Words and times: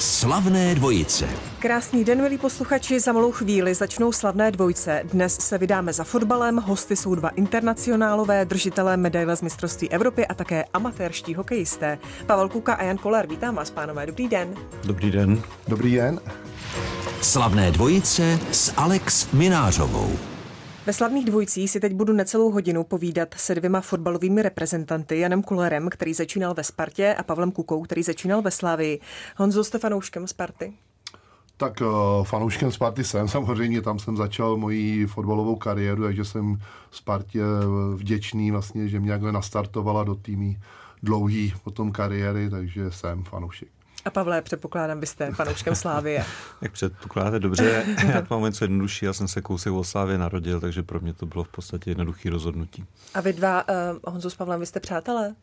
Slavné 0.00 0.74
dvojice. 0.74 1.28
Krásný 1.58 2.04
den, 2.04 2.22
milí 2.22 2.38
posluchači. 2.38 3.00
Za 3.00 3.12
malou 3.12 3.32
chvíli 3.32 3.74
začnou 3.74 4.12
slavné 4.12 4.50
dvojce. 4.50 5.02
Dnes 5.04 5.38
se 5.40 5.58
vydáme 5.58 5.92
za 5.92 6.04
fotbalem. 6.04 6.56
Hosty 6.56 6.96
jsou 6.96 7.14
dva 7.14 7.28
internacionálové, 7.28 8.44
držitelé 8.44 8.96
medaile 8.96 9.36
z 9.36 9.42
mistrovství 9.42 9.90
Evropy 9.90 10.26
a 10.26 10.34
také 10.34 10.64
amatérští 10.74 11.34
hokejisté. 11.34 11.98
Pavel 12.26 12.48
Kuka 12.48 12.74
a 12.74 12.82
Jan 12.82 12.96
Kolar, 12.96 13.26
vítám 13.26 13.54
vás, 13.54 13.70
pánové. 13.70 14.06
Dobrý 14.06 14.28
den. 14.28 14.54
Dobrý 14.84 15.10
den. 15.10 15.42
Dobrý 15.68 15.94
den. 15.94 16.20
Slavné 17.20 17.70
dvojice 17.70 18.38
s 18.52 18.72
Alex 18.76 19.32
Minářovou. 19.32 20.29
Ve 20.86 20.92
slavných 20.92 21.24
dvojcích 21.24 21.70
si 21.70 21.80
teď 21.80 21.94
budu 21.94 22.12
necelou 22.12 22.50
hodinu 22.50 22.84
povídat 22.84 23.34
se 23.34 23.54
dvěma 23.54 23.80
fotbalovými 23.80 24.42
reprezentanty, 24.42 25.18
Janem 25.18 25.42
Kulerem, 25.42 25.88
který 25.88 26.14
začínal 26.14 26.54
ve 26.54 26.64
Spartě, 26.64 27.14
a 27.14 27.22
Pavlem 27.22 27.52
Kukou, 27.52 27.82
který 27.82 28.02
začínal 28.02 28.42
ve 28.42 28.50
Slavii. 28.50 29.00
Honzo, 29.36 29.64
jste 29.64 29.78
fanouškem 29.78 30.26
Sparty? 30.26 30.72
Tak 31.56 31.80
uh, 31.80 32.24
fanouškem 32.24 32.72
Sparty 32.72 33.04
jsem 33.04 33.28
samozřejmě, 33.38 33.82
tam 33.82 33.98
jsem 33.98 34.16
začal 34.16 34.56
moji 34.56 35.06
fotbalovou 35.06 35.56
kariéru, 35.56 36.02
takže 36.02 36.24
jsem 36.24 36.58
Spartě 36.90 37.42
vděčný 37.94 38.50
vlastně, 38.50 38.88
že 38.88 39.00
mě 39.00 39.12
jakhle 39.12 39.32
nastartovala 39.32 40.04
do 40.04 40.14
týmí 40.14 40.58
dlouhý 41.02 41.54
potom 41.64 41.92
kariéry, 41.92 42.50
takže 42.50 42.90
jsem 42.90 43.24
fanoušek. 43.24 43.68
A 44.04 44.10
Pavle, 44.10 44.42
předpokládám, 44.42 45.00
byste 45.00 45.30
fanouškem 45.30 45.74
Slávie. 45.74 46.24
Jak 46.60 46.72
předpokládáte 46.72 47.38
dobře, 47.38 47.84
já 48.08 48.22
to 48.22 48.34
mám 48.34 48.44
něco 48.44 48.64
jednodušší, 48.64 49.04
já 49.04 49.12
jsem 49.12 49.28
se 49.28 49.42
kousek 49.42 49.72
o 49.72 49.84
Slávě 49.84 50.18
narodil, 50.18 50.60
takže 50.60 50.82
pro 50.82 51.00
mě 51.00 51.14
to 51.14 51.26
bylo 51.26 51.44
v 51.44 51.48
podstatě 51.48 51.90
jednoduché 51.90 52.30
rozhodnutí. 52.30 52.84
A 53.14 53.20
vy 53.20 53.32
dva, 53.32 53.68
uh, 53.68 53.74
Honzo 54.12 54.30
s 54.30 54.34
Pavlem, 54.34 54.60
vy 54.60 54.66
jste 54.66 54.80
přátelé? 54.80 55.34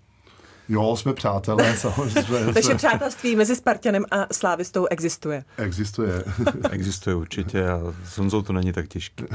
Jo, 0.70 0.98
jsme 0.98 1.14
přátelé, 1.14 1.78
samozřejmě. 1.78 2.54
Takže 2.54 2.76
přátelství 2.76 3.36
mezi 3.36 3.56
Spartanem 3.56 4.06
a 4.12 4.34
Slávistou 4.34 4.86
existuje. 4.86 5.44
Existuje. 5.58 6.24
existuje 6.72 7.16
určitě 7.16 7.68
a 7.68 7.80
s 8.06 8.18
Honzou 8.18 8.42
to 8.42 8.54
není 8.54 8.74
tak 8.74 8.88
těžké. 8.88 9.26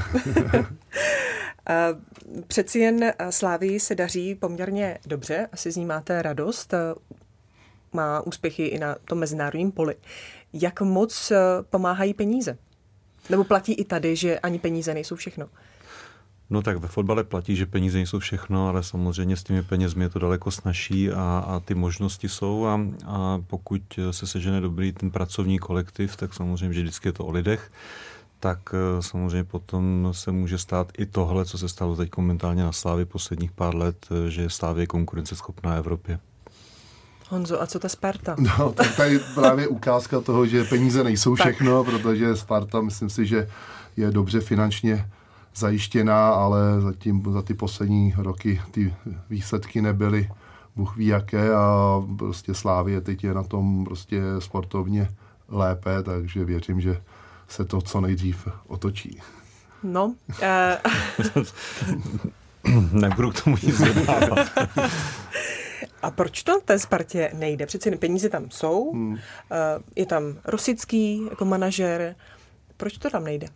Přeci 2.47 2.79
jen 2.79 3.13
Slávii 3.29 3.79
se 3.79 3.95
daří 3.95 4.35
poměrně 4.35 4.97
dobře, 5.05 5.47
asi 5.51 5.71
z 5.71 5.75
ní 5.75 5.85
máte 5.85 6.21
radost 6.21 6.73
má 7.93 8.21
úspěchy 8.21 8.65
i 8.65 8.79
na 8.79 8.95
tom 9.05 9.17
mezinárodním 9.19 9.71
poli. 9.71 9.95
Jak 10.53 10.81
moc 10.81 11.31
eh, 11.31 11.37
pomáhají 11.69 12.13
peníze? 12.13 12.57
Nebo 13.29 13.43
platí 13.43 13.73
i 13.73 13.85
tady, 13.85 14.15
že 14.15 14.39
ani 14.39 14.59
peníze 14.59 14.93
nejsou 14.93 15.15
všechno? 15.15 15.47
No 16.49 16.61
tak 16.61 16.77
ve 16.77 16.87
fotbale 16.87 17.23
platí, 17.23 17.55
že 17.55 17.65
peníze 17.65 17.97
nejsou 17.97 18.19
všechno, 18.19 18.67
ale 18.67 18.83
samozřejmě 18.83 19.37
s 19.37 19.43
těmi 19.43 19.63
penězmi 19.63 20.03
je 20.03 20.09
to 20.09 20.19
daleko 20.19 20.51
snažší 20.51 21.11
a, 21.11 21.43
a 21.47 21.59
ty 21.59 21.75
možnosti 21.75 22.29
jsou 22.29 22.65
a, 22.65 22.81
a 23.05 23.43
pokud 23.47 23.81
se 24.11 24.27
sežene 24.27 24.61
dobrý 24.61 24.91
ten 24.91 25.11
pracovní 25.11 25.59
kolektiv, 25.59 26.15
tak 26.15 26.33
samozřejmě, 26.33 26.73
že 26.73 26.81
vždycky 26.81 27.07
je 27.07 27.13
to 27.13 27.25
o 27.25 27.31
lidech, 27.31 27.71
tak 28.43 28.59
eh, 28.73 29.01
samozřejmě 29.01 29.43
potom 29.43 30.09
se 30.11 30.31
může 30.31 30.57
stát 30.57 30.91
i 30.97 31.05
tohle, 31.05 31.45
co 31.45 31.57
se 31.57 31.69
stalo 31.69 31.95
teď 31.95 32.09
momentálně 32.17 32.63
na 32.63 32.71
Slávě 32.71 33.05
posledních 33.05 33.51
pár 33.51 33.75
let, 33.75 34.07
eh, 34.11 34.29
že 34.29 34.49
Slávě 34.49 34.83
je 34.83 34.87
konkurenceschopná 34.87 35.75
Evropě. 35.75 36.19
Honzo, 37.29 37.61
a 37.61 37.67
co 37.67 37.79
ta 37.79 37.89
Sparta? 37.89 38.35
No, 38.39 38.71
tak 38.71 38.95
tady 38.95 39.19
právě 39.35 39.67
ukázka 39.67 40.21
toho, 40.21 40.45
že 40.45 40.63
peníze 40.63 41.03
nejsou 41.03 41.35
všechno, 41.35 41.83
protože 41.83 42.35
Sparta, 42.35 42.81
myslím 42.81 43.09
si, 43.09 43.25
že 43.25 43.47
je 43.97 44.11
dobře 44.11 44.39
finančně 44.39 45.09
zajištěná, 45.55 46.29
ale 46.29 46.81
zatím 46.81 47.23
za 47.33 47.41
ty 47.41 47.53
poslední 47.53 48.13
roky 48.17 48.61
ty 48.71 48.93
výsledky 49.29 49.81
nebyly 49.81 50.29
Bůh 50.75 50.97
ví 50.97 51.05
jaké 51.05 51.53
a 51.53 52.01
prostě 52.17 52.53
Slávě 52.53 53.01
teď 53.01 53.23
je 53.23 53.33
na 53.33 53.43
tom 53.43 53.85
prostě 53.85 54.21
sportovně 54.39 55.09
lépe, 55.49 56.03
takže 56.03 56.45
věřím, 56.45 56.81
že 56.81 57.01
se 57.47 57.65
to 57.65 57.81
co 57.81 58.01
nejdřív 58.01 58.47
otočí. 58.67 59.19
No. 59.83 60.13
Uh... 61.35 61.43
Nebudu 62.91 63.31
k 63.31 63.43
tomu 63.43 63.57
nic 63.63 63.81
dodávat. 63.81 64.47
A 66.03 66.11
proč 66.11 66.43
to 66.43 66.61
té 66.65 66.79
Spartě 66.79 67.31
nejde? 67.33 67.65
Přeci 67.65 67.91
peníze 67.91 68.29
tam 68.29 68.45
jsou, 68.49 68.91
hmm. 68.93 69.17
je 69.95 70.05
tam 70.05 70.23
Rosický 70.45 71.25
jako 71.29 71.45
manažer. 71.45 72.15
Proč 72.77 72.97
to 72.97 73.09
tam 73.09 73.23
nejde? 73.23 73.47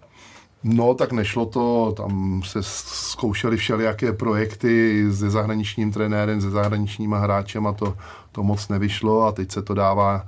No, 0.63 0.93
tak 0.93 1.11
nešlo 1.11 1.45
to, 1.45 1.93
tam 1.97 2.41
se 2.45 2.59
zkoušely 2.63 3.57
všelijaké 3.57 4.13
projekty 4.13 5.05
se 5.13 5.29
zahraničním 5.29 5.91
trenérem, 5.91 6.41
se 6.41 6.49
zahraničníma 6.49 7.19
hráčem 7.19 7.67
a 7.67 7.73
to, 7.73 7.97
to 8.31 8.43
moc 8.43 8.67
nevyšlo 8.67 9.23
a 9.23 9.31
teď 9.31 9.51
se 9.51 9.61
to 9.61 9.73
dává 9.73 10.25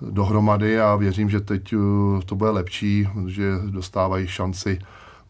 dohromady 0.00 0.80
a 0.80 0.96
věřím, 0.96 1.30
že 1.30 1.40
teď 1.40 1.74
uh, 1.74 2.20
to 2.20 2.34
bude 2.34 2.50
lepší, 2.50 3.08
že 3.26 3.52
dostávají 3.70 4.26
šanci 4.26 4.78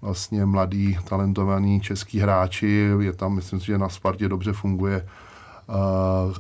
vlastně 0.01 0.47
mladí, 0.47 0.99
talentovaní 1.09 1.81
český 1.81 2.19
hráči. 2.19 2.89
Je 3.01 3.13
tam, 3.13 3.35
myslím 3.35 3.61
si, 3.61 3.67
že 3.67 3.79
na 3.79 3.89
Spartě 3.89 4.29
dobře 4.29 4.53
funguje 4.53 5.09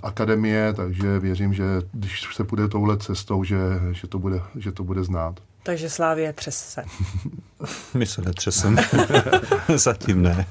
akademie, 0.02 0.72
takže 0.72 1.18
věřím, 1.18 1.54
že 1.54 1.64
když 1.92 2.34
se 2.34 2.44
půjde 2.44 2.68
touhle 2.68 2.98
cestou, 2.98 3.44
že, 3.44 3.56
že, 3.92 4.06
to, 4.06 4.18
bude, 4.18 4.40
že 4.56 4.72
to 4.72 4.84
bude 4.84 5.04
znát. 5.04 5.40
Takže 5.62 5.90
Slávě 5.90 6.32
třes 6.32 6.68
se. 6.68 6.84
My 7.94 8.06
se 8.06 8.22
netřeseme. 8.22 8.82
Zatím 9.76 10.22
ne. 10.22 10.46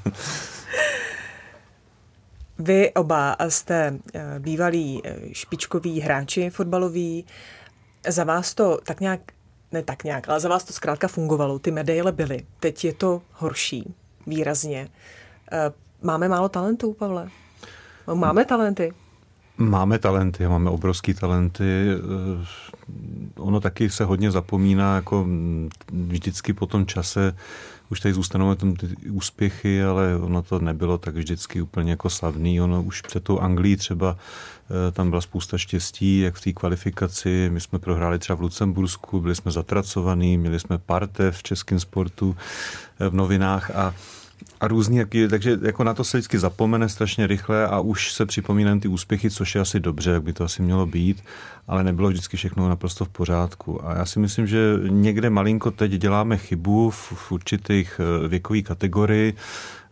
Vy 2.58 2.92
oba 2.94 3.36
jste 3.48 3.98
eh, 4.14 4.34
bývalí 4.38 5.02
eh, 5.04 5.16
špičkoví 5.32 6.00
hráči 6.00 6.50
fotbaloví. 6.50 7.24
Za 8.08 8.24
vás 8.24 8.54
to 8.54 8.78
tak 8.84 9.00
nějak, 9.00 9.20
ne 9.72 9.82
tak 9.82 10.04
nějak, 10.04 10.28
ale 10.28 10.40
za 10.40 10.48
vás 10.48 10.64
to 10.64 10.72
zkrátka 10.72 11.08
fungovalo. 11.08 11.58
Ty 11.58 11.70
medaile 11.70 12.12
byly. 12.12 12.46
Teď 12.60 12.84
je 12.84 12.92
to 12.92 13.22
horší, 13.32 13.94
výrazně. 14.26 14.88
Eh, 15.52 15.72
máme 16.02 16.28
málo 16.28 16.48
talentů, 16.48 16.92
Pavle? 16.92 17.28
Máme 18.14 18.44
talenty. 18.44 18.92
Máme 19.58 19.98
talenty, 19.98 20.48
máme 20.48 20.70
obrovský 20.70 21.14
talenty. 21.14 21.88
Eh, 21.90 22.46
ono 23.36 23.60
taky 23.60 23.90
se 23.90 24.04
hodně 24.04 24.30
zapomíná, 24.30 24.94
jako 24.94 25.26
vždycky 25.92 26.52
po 26.52 26.66
tom 26.66 26.86
čase 26.86 27.36
už 27.90 28.00
tady 28.00 28.14
zůstanou 28.14 28.54
tam 28.54 28.74
ty 28.74 28.86
úspěchy, 29.10 29.82
ale 29.82 30.16
ono 30.16 30.42
to 30.42 30.58
nebylo 30.58 30.98
tak 30.98 31.14
vždycky 31.14 31.62
úplně 31.62 31.90
jako 31.90 32.10
slavný. 32.10 32.60
Ono 32.60 32.82
už 32.82 33.02
před 33.02 33.24
tou 33.24 33.38
Anglií 33.38 33.76
třeba 33.76 34.16
eh, 34.16 34.92
tam 34.92 35.10
byla 35.10 35.20
spousta 35.20 35.58
štěstí, 35.58 36.20
jak 36.20 36.34
v 36.34 36.40
té 36.40 36.52
kvalifikaci. 36.52 37.50
My 37.52 37.60
jsme 37.60 37.78
prohráli 37.78 38.18
třeba 38.18 38.36
v 38.36 38.40
Lucembursku, 38.40 39.20
byli 39.20 39.34
jsme 39.34 39.50
zatracovaní, 39.50 40.38
měli 40.38 40.60
jsme 40.60 40.78
parte 40.78 41.30
v 41.30 41.42
českém 41.42 41.80
sportu 41.80 42.36
eh, 43.00 43.08
v 43.08 43.14
novinách 43.14 43.70
a 43.70 43.94
a 44.60 44.68
různý, 44.68 45.00
takže 45.30 45.58
jako 45.62 45.84
na 45.84 45.94
to 45.94 46.04
se 46.04 46.18
vždycky 46.18 46.38
zapomene 46.38 46.88
strašně 46.88 47.26
rychle 47.26 47.66
a 47.66 47.80
už 47.80 48.12
se 48.12 48.26
připomínají 48.26 48.80
ty 48.80 48.88
úspěchy, 48.88 49.30
což 49.30 49.54
je 49.54 49.60
asi 49.60 49.80
dobře, 49.80 50.10
jak 50.10 50.22
by 50.22 50.32
to 50.32 50.44
asi 50.44 50.62
mělo 50.62 50.86
být, 50.86 51.24
ale 51.68 51.84
nebylo 51.84 52.08
vždycky 52.08 52.36
všechno 52.36 52.68
naprosto 52.68 53.04
v 53.04 53.08
pořádku. 53.08 53.86
A 53.86 53.94
já 53.94 54.04
si 54.04 54.18
myslím, 54.18 54.46
že 54.46 54.74
někde 54.88 55.30
malinko 55.30 55.70
teď 55.70 55.92
děláme 55.92 56.36
chybu 56.36 56.90
v, 56.90 57.12
v 57.14 57.32
určitých 57.32 58.00
eh, 58.24 58.28
věkových 58.28 58.64
kategorii, 58.64 59.34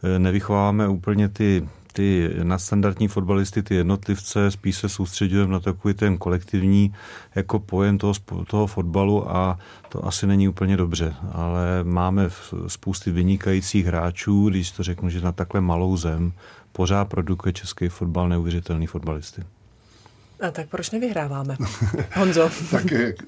eh, 0.03 0.19
nevychováváme 0.19 0.89
úplně 0.89 1.29
ty 1.29 1.69
ty 1.97 2.31
nadstandardní 2.43 3.09
fotbalisty, 3.09 3.63
ty 3.63 3.75
jednotlivce, 3.75 4.51
spíš 4.51 4.77
se 4.77 4.89
soustředujeme 4.89 5.53
na 5.53 5.61
takový 5.61 5.95
ten 5.95 6.19
kolektivní 6.19 6.95
jako 7.35 7.59
pojem 7.59 7.99
toho, 7.99 8.13
toho 8.47 8.67
fotbalu 8.67 9.31
a 9.37 9.59
to 9.89 10.07
asi 10.07 10.27
není 10.27 10.49
úplně 10.49 10.77
dobře, 10.77 11.15
ale 11.33 11.85
máme 11.85 12.31
spousty 12.67 13.11
vynikajících 13.11 13.87
hráčů, 13.87 14.49
když 14.49 14.71
to 14.71 14.83
řeknu, 14.83 15.09
že 15.09 15.21
na 15.21 15.33
takhle 15.33 15.61
malou 15.61 15.97
zem 15.97 16.33
pořád 16.73 17.05
produkuje 17.05 17.53
český 17.53 17.89
fotbal 17.89 18.29
neuvěřitelný 18.29 18.87
fotbalisty. 18.87 19.43
A 20.41 20.51
tak 20.51 20.69
proč 20.69 20.91
nevyhráváme? 20.91 21.57
Honzo. 22.17 22.51
tak 22.71 22.85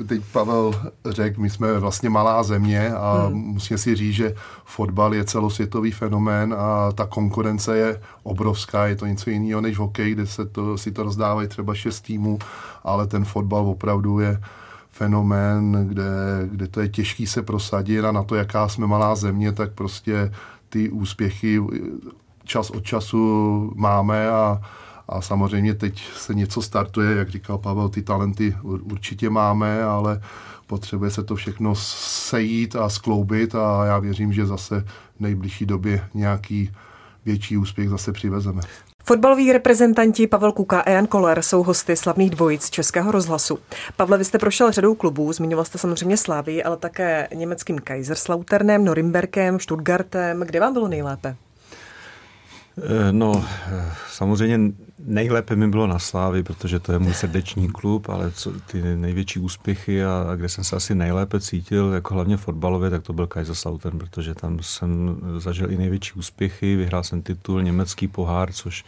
teď 0.07 0.23
Pavel 0.33 0.91
řekl, 1.07 1.41
my 1.41 1.51
jsme 1.51 1.79
vlastně 1.79 2.11
malá 2.11 2.43
země 2.43 2.91
a 2.91 3.27
hmm. 3.27 3.39
musíme 3.39 3.79
si 3.79 3.95
říct, 3.95 4.15
že 4.15 4.35
fotbal 4.65 5.15
je 5.15 5.25
celosvětový 5.25 5.91
fenomén 5.91 6.55
a 6.59 6.93
ta 6.93 7.07
konkurence 7.07 7.79
je 7.79 8.01
obrovská, 8.23 8.87
je 8.87 8.97
to 8.97 9.07
něco 9.07 9.31
jiného 9.31 9.61
než 9.61 9.79
hokej, 9.79 10.13
kde 10.13 10.27
se 10.27 10.47
to, 10.47 10.79
si 10.79 10.93
to 10.93 11.03
rozdávají 11.03 11.49
třeba 11.49 11.75
šest 11.75 12.01
týmů, 12.01 12.39
ale 12.85 13.07
ten 13.07 13.25
fotbal 13.25 13.67
opravdu 13.67 14.21
je 14.21 14.41
fenomén, 14.91 15.87
kde, 15.89 16.05
kde 16.45 16.69
to 16.69 16.81
je 16.81 16.89
těžký 16.89 17.27
se 17.27 17.43
prosadit 17.43 18.05
a 18.05 18.13
na 18.13 18.23
to, 18.23 18.35
jaká 18.35 18.69
jsme 18.69 18.87
malá 18.87 19.15
země, 19.15 19.53
tak 19.53 19.73
prostě 19.73 20.33
ty 20.69 20.91
úspěchy 20.91 21.61
čas 22.45 22.71
od 22.71 22.85
času 22.85 23.73
máme 23.77 24.29
a 24.29 24.61
a 25.09 25.21
samozřejmě 25.21 25.75
teď 25.75 26.09
se 26.17 26.35
něco 26.35 26.63
startuje, 26.63 27.17
jak 27.17 27.29
říkal 27.29 27.59
Pavel, 27.59 27.89
ty 27.89 28.03
talenty 28.03 28.57
určitě 28.63 29.31
máme, 29.31 29.83
ale 29.83 30.21
potřebuje 30.67 31.11
se 31.11 31.25
to 31.25 31.37
všechno 31.37 31.75
sejít 31.75 32.77
a 32.77 32.89
skloubit 32.89 33.55
a 33.55 33.85
já 33.87 33.99
věřím, 33.99 34.33
že 34.33 34.47
zase 34.47 34.85
v 35.17 35.21
nejbližší 35.21 35.67
době 35.67 36.09
nějaký 36.15 36.71
větší 37.25 37.57
úspěch 37.57 37.89
zase 37.89 38.13
přivezeme. 38.13 38.61
Fotbaloví 39.05 39.53
reprezentanti 39.53 40.27
Pavel 40.27 40.53
Kuka 40.53 40.81
a 40.81 40.91
Jan 40.91 41.07
Koller 41.07 41.43
jsou 41.43 41.63
hosty 41.63 41.97
slavných 41.97 42.31
dvojic 42.31 42.71
Českého 42.71 43.13
rozhlasu. 43.13 43.59
Pavle, 43.97 44.19
vy 44.19 44.25
jste 44.25 44.39
prošel 44.39 44.73
řadou 44.73 44.95
klubů, 44.95 45.33
zmiňoval 45.33 45.65
jste 45.65 45.79
samozřejmě 45.79 46.17
Slávy, 46.17 46.65
ale 46.65 46.77
také 46.77 47.29
německým 47.35 47.79
Kaiserslauternem, 47.79 48.85
Norimberkem, 48.85 49.61
Stuttgartem. 49.61 50.41
Kde 50.41 50.61
vám 50.61 50.73
bylo 50.73 50.89
nejlépe? 50.89 51.37
Eh, 52.83 53.13
no, 53.13 53.45
eh, 53.67 53.93
samozřejmě 54.11 54.73
nejlépe 54.99 55.57
mi 55.57 55.69
bylo 55.69 55.87
na 55.87 55.99
Slávy, 55.99 56.43
protože 56.43 56.79
to 56.79 56.93
je 56.93 56.99
můj 56.99 57.15
srdeční 57.15 57.69
klub, 57.69 58.09
ale 58.09 58.31
co, 58.31 58.53
ty 58.61 58.83
největší 58.97 59.41
úspěchy 59.41 60.05
a, 60.05 60.27
a 60.31 60.37
kde 60.37 60.49
jsem 60.49 60.65
se 60.65 60.77
asi 60.77 60.95
nejlépe 60.95 61.41
cítil, 61.41 61.93
jako 61.93 62.15
hlavně 62.15 62.37
fotbalově, 62.37 62.91
tak 62.91 63.03
to 63.03 63.13
byl 63.13 63.27
Kaiserslautern, 63.27 63.99
protože 63.99 64.35
tam 64.35 64.59
jsem 64.63 65.21
zažil 65.39 65.71
i 65.71 65.77
největší 65.77 66.13
úspěchy, 66.13 66.77
vyhrál 66.77 67.03
jsem 67.03 67.23
titul, 67.23 67.63
německý 67.63 68.09
pohár, 68.09 68.53
což 68.53 68.85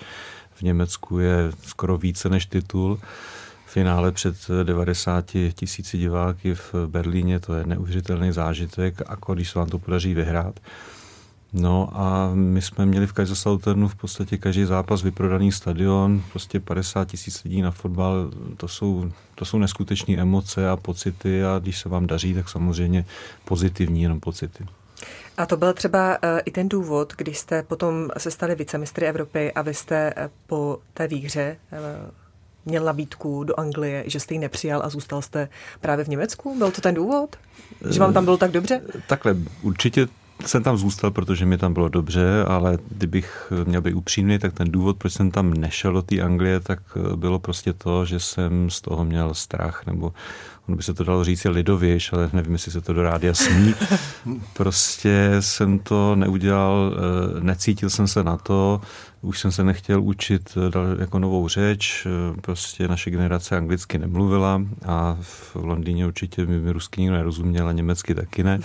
v 0.55 0.63
Německu 0.63 1.19
je 1.19 1.53
skoro 1.63 1.99
více 1.99 2.29
než 2.29 2.47
titul. 2.47 3.01
Finále 3.67 4.13
před 4.13 4.37
90 4.63 5.37
tisíci 5.55 5.99
diváky 5.99 6.55
v 6.55 6.75
Berlíně, 6.87 7.41
to 7.41 7.55
je 7.55 7.67
neuvěřitelný 7.67 8.33
zážitek, 8.33 9.03
a 9.07 9.35
když 9.35 9.51
se 9.51 9.59
vám 9.59 9.69
to 9.69 9.79
podaří 9.79 10.15
vyhrát. 10.15 10.61
No 11.53 11.89
a 11.93 12.31
my 12.35 12.63
jsme 12.63 12.87
měli 12.87 13.07
v 13.07 13.13
Kaiserslauternu 13.13 13.89
v 13.89 13.95
podstatě 13.95 14.39
každý 14.39 14.65
zápas 14.65 15.03
vyprodaný 15.03 15.53
stadion, 15.53 16.23
prostě 16.31 16.61
50 16.61 17.09
tisíc 17.09 17.45
lidí 17.45 17.63
na 17.63 17.71
fotbal, 17.71 18.31
to 18.57 18.69
jsou, 18.69 19.13
to 19.35 19.45
jsou 19.45 19.59
neskutečné 19.59 20.17
emoce 20.17 20.69
a 20.69 20.77
pocity 20.77 21.45
a 21.45 21.59
když 21.59 21.79
se 21.79 21.89
vám 21.89 22.07
daří, 22.07 22.35
tak 22.35 22.49
samozřejmě 22.49 23.05
pozitivní 23.45 24.03
jenom 24.03 24.21
pocity. 24.21 24.67
A 25.37 25.47
to 25.47 25.57
byl 25.57 25.73
třeba 25.73 26.09
uh, 26.11 26.41
i 26.45 26.51
ten 26.51 26.69
důvod, 26.69 27.13
když 27.17 27.39
jste 27.39 27.63
potom 27.63 28.09
se 28.19 28.31
stali 28.31 28.55
vicemistry 28.55 29.07
Evropy 29.07 29.53
a 29.53 29.63
vy 29.63 29.75
jste 29.75 30.15
uh, 30.15 30.23
po 30.47 30.79
té 30.95 31.09
výhře 31.09 31.57
uh, 31.73 32.11
měl 32.65 32.85
nabídku 32.85 33.45
do 33.45 33.61
Anglie, 33.61 34.05
že 34.07 34.21
jste 34.21 34.35
ji 34.35 34.39
nepřijal 34.39 34.83
a 34.85 34.89
zůstal 34.89 35.23
jste 35.23 35.49
právě 35.81 36.05
v 36.05 36.09
Německu? 36.09 36.59
Byl 36.59 36.71
to 36.71 36.81
ten 36.81 36.95
důvod? 36.95 37.37
Že 37.91 38.01
vám 38.01 38.13
tam 38.13 38.25
bylo 38.25 38.37
tak 38.37 38.51
dobře? 38.51 38.81
Takhle, 39.07 39.37
určitě 39.63 40.09
jsem 40.47 40.63
tam 40.63 40.77
zůstal, 40.77 41.11
protože 41.11 41.47
mi 41.47 41.59
tam 41.59 41.75
bylo 41.75 41.89
dobře, 41.89 42.45
ale 42.47 42.79
kdybych 42.89 43.53
měl 43.65 43.83
být 43.83 43.95
upřímný, 43.95 44.39
tak 44.39 44.53
ten 44.53 44.71
důvod, 44.71 44.97
proč 44.97 45.13
jsem 45.13 45.31
tam 45.31 45.55
nešel 45.55 45.93
do 45.93 46.03
té 46.03 46.21
Anglie, 46.21 46.61
tak 46.61 46.79
bylo 47.17 47.39
prostě 47.39 47.73
to, 47.73 48.05
že 48.05 48.21
jsem 48.21 48.71
z 48.71 48.81
toho 48.81 49.05
měl 49.05 49.35
strach, 49.35 49.87
nebo 49.87 50.13
ono 50.69 50.77
by 50.77 50.83
se 50.83 50.95
to 50.95 51.05
dalo 51.05 51.25
říct 51.25 51.45
lidověž, 51.45 52.13
ale 52.13 52.31
nevím, 52.33 52.53
jestli 52.53 52.73
se 52.73 52.81
to 52.81 52.93
do 52.93 53.03
rádia 53.03 53.35
smí. 53.35 53.75
Prostě 54.53 55.37
jsem 55.41 55.79
to 55.79 56.17
neudělal, 56.17 56.95
eh, 56.95 57.41
necítil 57.41 57.91
jsem 57.91 58.09
se 58.09 58.25
na 58.25 58.37
to, 58.37 58.81
už 59.23 59.41
jsem 59.41 59.53
se 59.53 59.65
nechtěl 59.65 60.03
učit 60.03 60.59
eh, 60.59 61.01
jako 61.01 61.19
novou 61.19 61.49
řeč, 61.49 62.07
eh, 62.07 62.41
prostě 62.41 62.89
naše 62.89 63.11
generace 63.11 63.57
anglicky 63.57 63.99
nemluvila 63.99 64.63
a 64.87 65.19
v 65.21 65.57
Londýně 65.57 66.07
určitě 66.07 66.47
mi, 66.47 66.61
mi 66.61 66.73
rusky 66.73 67.01
nikdo 67.01 67.17
nerozuměl 67.17 67.69
a 67.69 67.73
německy 67.73 68.15
taky 68.15 68.45
ne. 68.45 68.61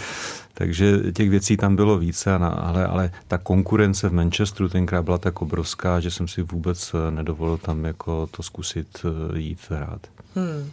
Takže 0.54 1.12
těch 1.12 1.30
věcí 1.30 1.58
tam 1.58 1.76
bylo 1.76 1.98
více, 1.98 2.36
ale, 2.36 2.88
ale 2.88 3.12
ta 3.28 3.38
konkurence 3.38 4.10
v 4.10 4.14
Manchesteru 4.14 4.70
tenkrát 4.70 5.04
byla 5.04 5.18
tak 5.18 5.42
obrovská, 5.42 6.00
že 6.00 6.12
jsem 6.12 6.28
si 6.28 6.42
vůbec 6.42 6.96
nedovolil 7.10 7.58
tam 7.58 7.86
jako 7.86 8.28
to 8.32 8.44
zkusit 8.44 9.06
jít 9.36 9.60
hrát. 9.70 10.08
Hmm. 10.36 10.72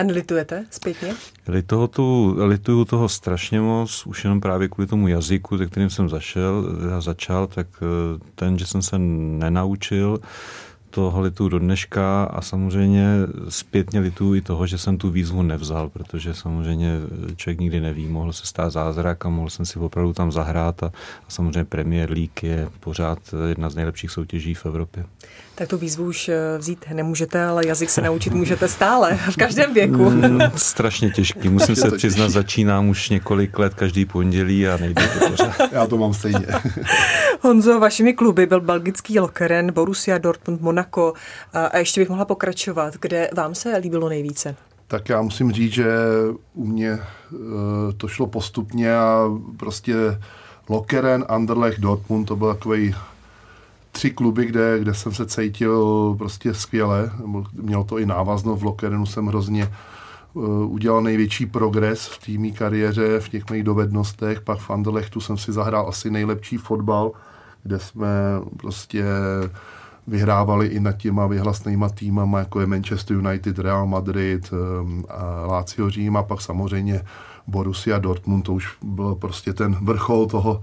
A 0.00 0.02
nelitujete 0.02 0.64
zpětně? 0.70 1.14
Lituju, 1.48 1.86
tu, 1.86 2.36
lituju 2.38 2.84
toho 2.84 3.08
strašně 3.08 3.60
moc, 3.60 4.06
už 4.06 4.24
jenom 4.24 4.40
právě 4.40 4.68
kvůli 4.68 4.86
tomu 4.86 5.08
jazyku, 5.08 5.58
se 5.58 5.66
kterým 5.66 5.90
jsem 5.90 6.08
zašel, 6.08 6.64
začal, 6.98 7.46
tak 7.46 7.66
eh, 7.82 8.18
ten, 8.34 8.58
že 8.58 8.66
jsem 8.66 8.82
se 8.82 8.98
nenaučil, 8.98 10.20
toho 10.90 11.20
litu 11.20 11.48
do 11.48 11.58
dneška 11.58 12.24
a 12.24 12.40
samozřejmě 12.40 13.06
zpětně 13.48 14.00
litu 14.00 14.34
i 14.34 14.40
toho, 14.40 14.66
že 14.66 14.78
jsem 14.78 14.98
tu 14.98 15.10
výzvu 15.10 15.42
nevzal, 15.42 15.88
protože 15.88 16.34
samozřejmě 16.34 16.96
člověk 17.36 17.60
nikdy 17.60 17.80
neví, 17.80 18.08
mohl 18.08 18.32
se 18.32 18.46
stát 18.46 18.70
zázrak 18.70 19.26
a 19.26 19.28
mohl 19.28 19.50
jsem 19.50 19.66
si 19.66 19.78
opravdu 19.78 20.12
tam 20.12 20.32
zahrát 20.32 20.82
a, 20.82 20.86
a 20.86 21.30
samozřejmě 21.30 21.64
Premier 21.64 22.10
League 22.10 22.42
je 22.42 22.68
pořád 22.80 23.18
jedna 23.48 23.70
z 23.70 23.74
nejlepších 23.74 24.10
soutěží 24.10 24.54
v 24.54 24.66
Evropě. 24.66 25.04
Tak 25.60 25.68
tu 25.68 25.78
výzvu 25.78 26.04
už 26.04 26.28
eh, 26.28 26.58
vzít 26.58 26.84
nemůžete, 26.92 27.44
ale 27.44 27.66
jazyk 27.66 27.90
se 27.90 28.00
naučit 28.00 28.32
můžete 28.32 28.68
stále, 28.68 29.18
v 29.30 29.36
každém 29.36 29.74
věku. 29.74 30.10
Mm, 30.10 30.40
strašně 30.56 31.10
těžký. 31.10 31.48
Musím 31.48 31.76
se 31.76 31.90
přiznat, 31.90 32.28
začínám 32.28 32.88
už 32.88 33.08
několik 33.08 33.58
let 33.58 33.74
každý 33.74 34.04
pondělí 34.04 34.68
a 34.68 34.76
nejde 34.76 35.08
to 35.08 35.30
pořád. 35.30 35.54
Já 35.72 35.86
to 35.86 35.96
mám 35.96 36.14
stejně. 36.14 36.46
Honzo, 37.40 37.80
vašimi 37.80 38.12
kluby 38.12 38.46
byl 38.46 38.60
belgický 38.60 39.20
Lokeren, 39.20 39.72
Borussia 39.72 40.18
Dortmund, 40.18 40.60
Monaco 40.60 41.12
a 41.52 41.78
ještě 41.78 42.00
bych 42.00 42.08
mohla 42.08 42.24
pokračovat. 42.24 42.94
Kde 43.00 43.30
vám 43.36 43.54
se 43.54 43.76
líbilo 43.76 44.08
nejvíce? 44.08 44.56
Tak 44.86 45.08
já 45.08 45.22
musím 45.22 45.52
říct, 45.52 45.72
že 45.72 45.86
u 46.54 46.66
mě 46.66 46.90
eh, 46.90 46.98
to 47.96 48.08
šlo 48.08 48.26
postupně 48.26 48.94
a 48.94 49.24
prostě 49.56 49.94
Lokeren, 50.68 51.24
Anderlecht, 51.28 51.80
Dortmund, 51.80 52.28
to 52.28 52.36
byl 52.36 52.54
takový 52.54 52.94
tři 53.92 54.10
kluby, 54.10 54.46
kde, 54.46 54.78
kde 54.80 54.94
jsem 54.94 55.12
se 55.12 55.26
cítil 55.26 56.14
prostě 56.18 56.54
skvěle. 56.54 57.10
Měl 57.52 57.84
to 57.84 57.98
i 57.98 58.06
návaznost 58.06 58.60
v 58.60 58.64
Lokerenu, 58.64 59.06
jsem 59.06 59.26
hrozně 59.26 59.72
uh, 60.32 60.72
udělal 60.72 61.02
největší 61.02 61.46
progres 61.46 62.06
v 62.06 62.18
týmí 62.18 62.52
kariéře, 62.52 63.20
v 63.20 63.28
těch 63.28 63.50
mých 63.50 63.64
dovednostech. 63.64 64.40
Pak 64.40 64.58
v 64.58 64.70
Anderlechtu 64.70 65.20
jsem 65.20 65.36
si 65.36 65.52
zahrál 65.52 65.88
asi 65.88 66.10
nejlepší 66.10 66.56
fotbal, 66.56 67.12
kde 67.62 67.78
jsme 67.78 68.08
prostě 68.56 69.04
vyhrávali 70.06 70.66
i 70.66 70.80
nad 70.80 70.92
těma 70.92 71.26
vyhlasnýma 71.26 71.88
týmama, 71.88 72.38
jako 72.38 72.60
je 72.60 72.66
Manchester 72.66 73.16
United, 73.16 73.58
Real 73.58 73.86
Madrid, 73.86 74.50
a 75.08 75.46
Lazio 75.46 75.90
Řím 75.90 76.16
a 76.16 76.22
pak 76.22 76.40
samozřejmě 76.40 77.02
Borussia 77.46 77.98
Dortmund, 77.98 78.44
to 78.44 78.52
už 78.52 78.76
byl 78.82 79.14
prostě 79.14 79.52
ten 79.52 79.76
vrchol 79.82 80.26
toho 80.26 80.60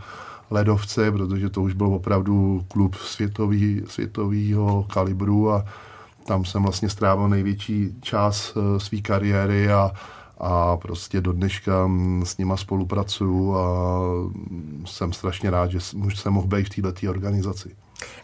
ledovce, 0.50 1.12
protože 1.12 1.50
to 1.50 1.62
už 1.62 1.74
byl 1.74 1.88
opravdu 1.88 2.66
klub 2.68 2.96
světový, 2.96 3.84
světovýho 3.88 4.86
kalibru 4.94 5.52
a 5.52 5.66
tam 6.26 6.46
jsem 6.46 6.64
vlastně 6.64 6.90
strávil 6.90 7.30
největší 7.30 7.96
část 8.02 8.58
uh, 8.58 8.78
své 8.78 9.02
kariéry 9.02 9.72
a, 9.72 9.92
a 10.38 10.78
prostě 10.78 11.22
do 11.22 11.34
dneška 11.34 11.88
mm, 11.88 12.26
s 12.26 12.38
nima 12.38 12.58
spolupracuju 12.58 13.56
a 13.56 14.00
jsem 14.86 15.14
strašně 15.14 15.50
rád, 15.50 15.72
že 15.72 15.80
jsem 16.16 16.34
mohl 16.34 16.48
být 16.48 16.74
v 16.74 16.82
této 16.82 17.10
organizaci. 17.10 17.76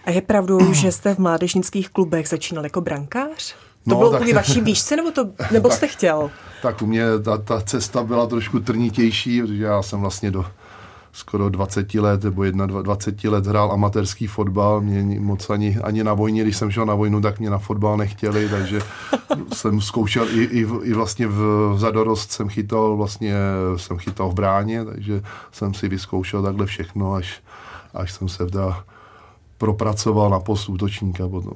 A 0.05 0.11
je 0.11 0.21
pravdou, 0.21 0.59
že 0.73 0.91
jste 0.91 1.15
v 1.15 1.19
mládežnických 1.19 1.89
klubech 1.89 2.27
začínal 2.27 2.63
jako 2.63 2.81
brankář? 2.81 3.55
To 3.83 3.89
no, 3.89 3.97
bylo 3.97 4.11
tak, 4.11 4.19
kvůli 4.19 4.33
vaší 4.33 4.61
výšce, 4.61 4.95
nebo, 4.95 5.11
to, 5.11 5.29
nebo 5.51 5.71
jste 5.71 5.87
chtěl? 5.87 6.31
Tak 6.61 6.81
u 6.81 6.85
mě 6.85 7.05
ta, 7.25 7.37
ta 7.37 7.61
cesta 7.61 8.03
byla 8.03 8.27
trošku 8.27 8.59
trnitější, 8.59 9.42
protože 9.42 9.63
já 9.63 9.81
jsem 9.81 10.01
vlastně 10.01 10.31
do 10.31 10.45
skoro 11.13 11.49
20 11.49 11.93
let 11.93 12.23
nebo 12.23 12.81
21 12.81 13.37
let 13.37 13.47
hrál 13.47 13.71
amatérský 13.71 14.27
fotbal. 14.27 14.81
Mě 14.81 15.19
moc 15.19 15.49
ani, 15.49 15.77
ani 15.83 16.03
na 16.03 16.13
vojně, 16.13 16.43
když 16.43 16.57
jsem 16.57 16.71
šel 16.71 16.85
na 16.85 16.95
vojnu, 16.95 17.21
tak 17.21 17.39
mě 17.39 17.49
na 17.49 17.57
fotbal 17.57 17.97
nechtěli, 17.97 18.49
takže 18.49 18.81
jsem 19.53 19.81
zkoušel 19.81 20.27
i, 20.29 20.43
i, 20.43 20.67
i 20.83 20.93
vlastně 20.93 21.27
v, 21.27 21.73
za 21.77 21.91
dorost 21.91 22.31
jsem 22.31 22.49
chytal, 22.49 22.97
vlastně 22.97 23.33
jsem 23.77 23.97
chytal 23.97 24.29
v 24.29 24.33
bráně, 24.33 24.85
takže 24.85 25.21
jsem 25.51 25.73
si 25.73 25.87
vyzkoušel 25.87 26.43
takhle 26.43 26.65
všechno, 26.65 27.13
až, 27.13 27.41
až 27.93 28.11
jsem 28.11 28.29
se 28.29 28.45
vda 28.45 28.83
propracoval 29.57 30.29
na 30.29 30.39
post 30.39 30.69
útočníka 30.69 31.27
potom. 31.27 31.53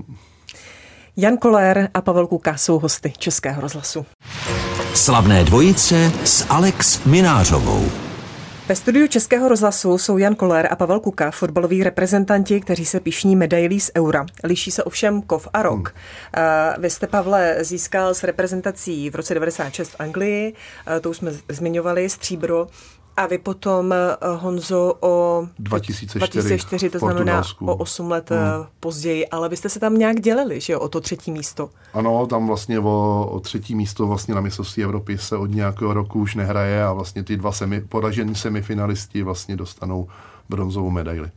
Jan 1.17 1.37
Koller 1.37 1.89
a 1.93 2.01
Pavel 2.01 2.27
Kuka 2.27 2.57
jsou 2.57 2.79
hosty 2.79 3.13
Českého 3.17 3.61
rozhlasu. 3.61 4.05
Slavné 4.93 5.43
dvojice 5.43 6.11
s 6.23 6.45
Alex 6.49 7.05
Minářovou. 7.05 8.06
Ve 8.67 8.75
studiu 8.75 9.07
Českého 9.07 9.49
rozhlasu 9.49 9.97
jsou 9.97 10.17
Jan 10.17 10.35
Koller 10.35 10.67
a 10.71 10.75
Pavel 10.75 10.99
Kuka, 10.99 11.31
fotbaloví 11.31 11.83
reprezentanti, 11.83 12.61
kteří 12.61 12.85
se 12.85 12.99
pišní 12.99 13.35
medailí 13.35 13.79
z 13.79 13.91
Eura. 13.97 14.25
Liší 14.43 14.71
se 14.71 14.83
ovšem 14.83 15.21
kov 15.21 15.47
a 15.53 15.61
rok. 15.61 15.95
Hmm. 16.33 16.83
Vy 16.83 16.89
jste, 16.89 17.07
Pavle, 17.07 17.57
získal 17.61 18.13
s 18.13 18.23
reprezentací 18.23 19.09
v 19.09 19.15
roce 19.15 19.33
96 19.33 19.89
v 19.89 19.95
Anglii, 19.99 20.53
to 21.01 21.09
už 21.09 21.17
jsme 21.17 21.31
zmiňovali, 21.49 22.09
stříbro. 22.09 22.67
A 23.17 23.25
vy 23.25 23.37
potom, 23.37 23.93
eh, 23.93 24.17
Honzo, 24.35 24.93
o 24.99 25.47
2004, 25.59 26.19
2004 26.19 26.89
to 26.89 26.99
znamená 26.99 27.43
o 27.59 27.75
8 27.75 28.09
let 28.11 28.29
hmm. 28.29 28.65
později, 28.79 29.27
ale 29.27 29.49
vy 29.49 29.57
jste 29.57 29.69
se 29.69 29.79
tam 29.79 29.97
nějak 29.97 30.19
dělili, 30.19 30.61
že 30.61 30.73
jo, 30.73 30.79
o 30.79 30.89
to 30.89 31.01
třetí 31.01 31.31
místo. 31.31 31.69
Ano, 31.93 32.27
tam 32.27 32.47
vlastně 32.47 32.79
o, 32.79 33.27
o 33.31 33.39
třetí 33.39 33.75
místo 33.75 34.07
vlastně 34.07 34.35
na 34.35 34.41
mistrovství 34.41 34.83
Evropy 34.83 35.17
se 35.17 35.37
od 35.37 35.45
nějakého 35.45 35.93
roku 35.93 36.19
už 36.19 36.35
nehraje 36.35 36.83
a 36.83 36.93
vlastně 36.93 37.23
ty 37.23 37.37
dva 37.37 37.51
semi, 37.51 37.81
poražení 37.81 38.35
semifinalisti 38.35 39.23
vlastně 39.23 39.55
dostanou 39.55 40.07
bronzovou 40.49 40.91
medaili. 40.91 41.31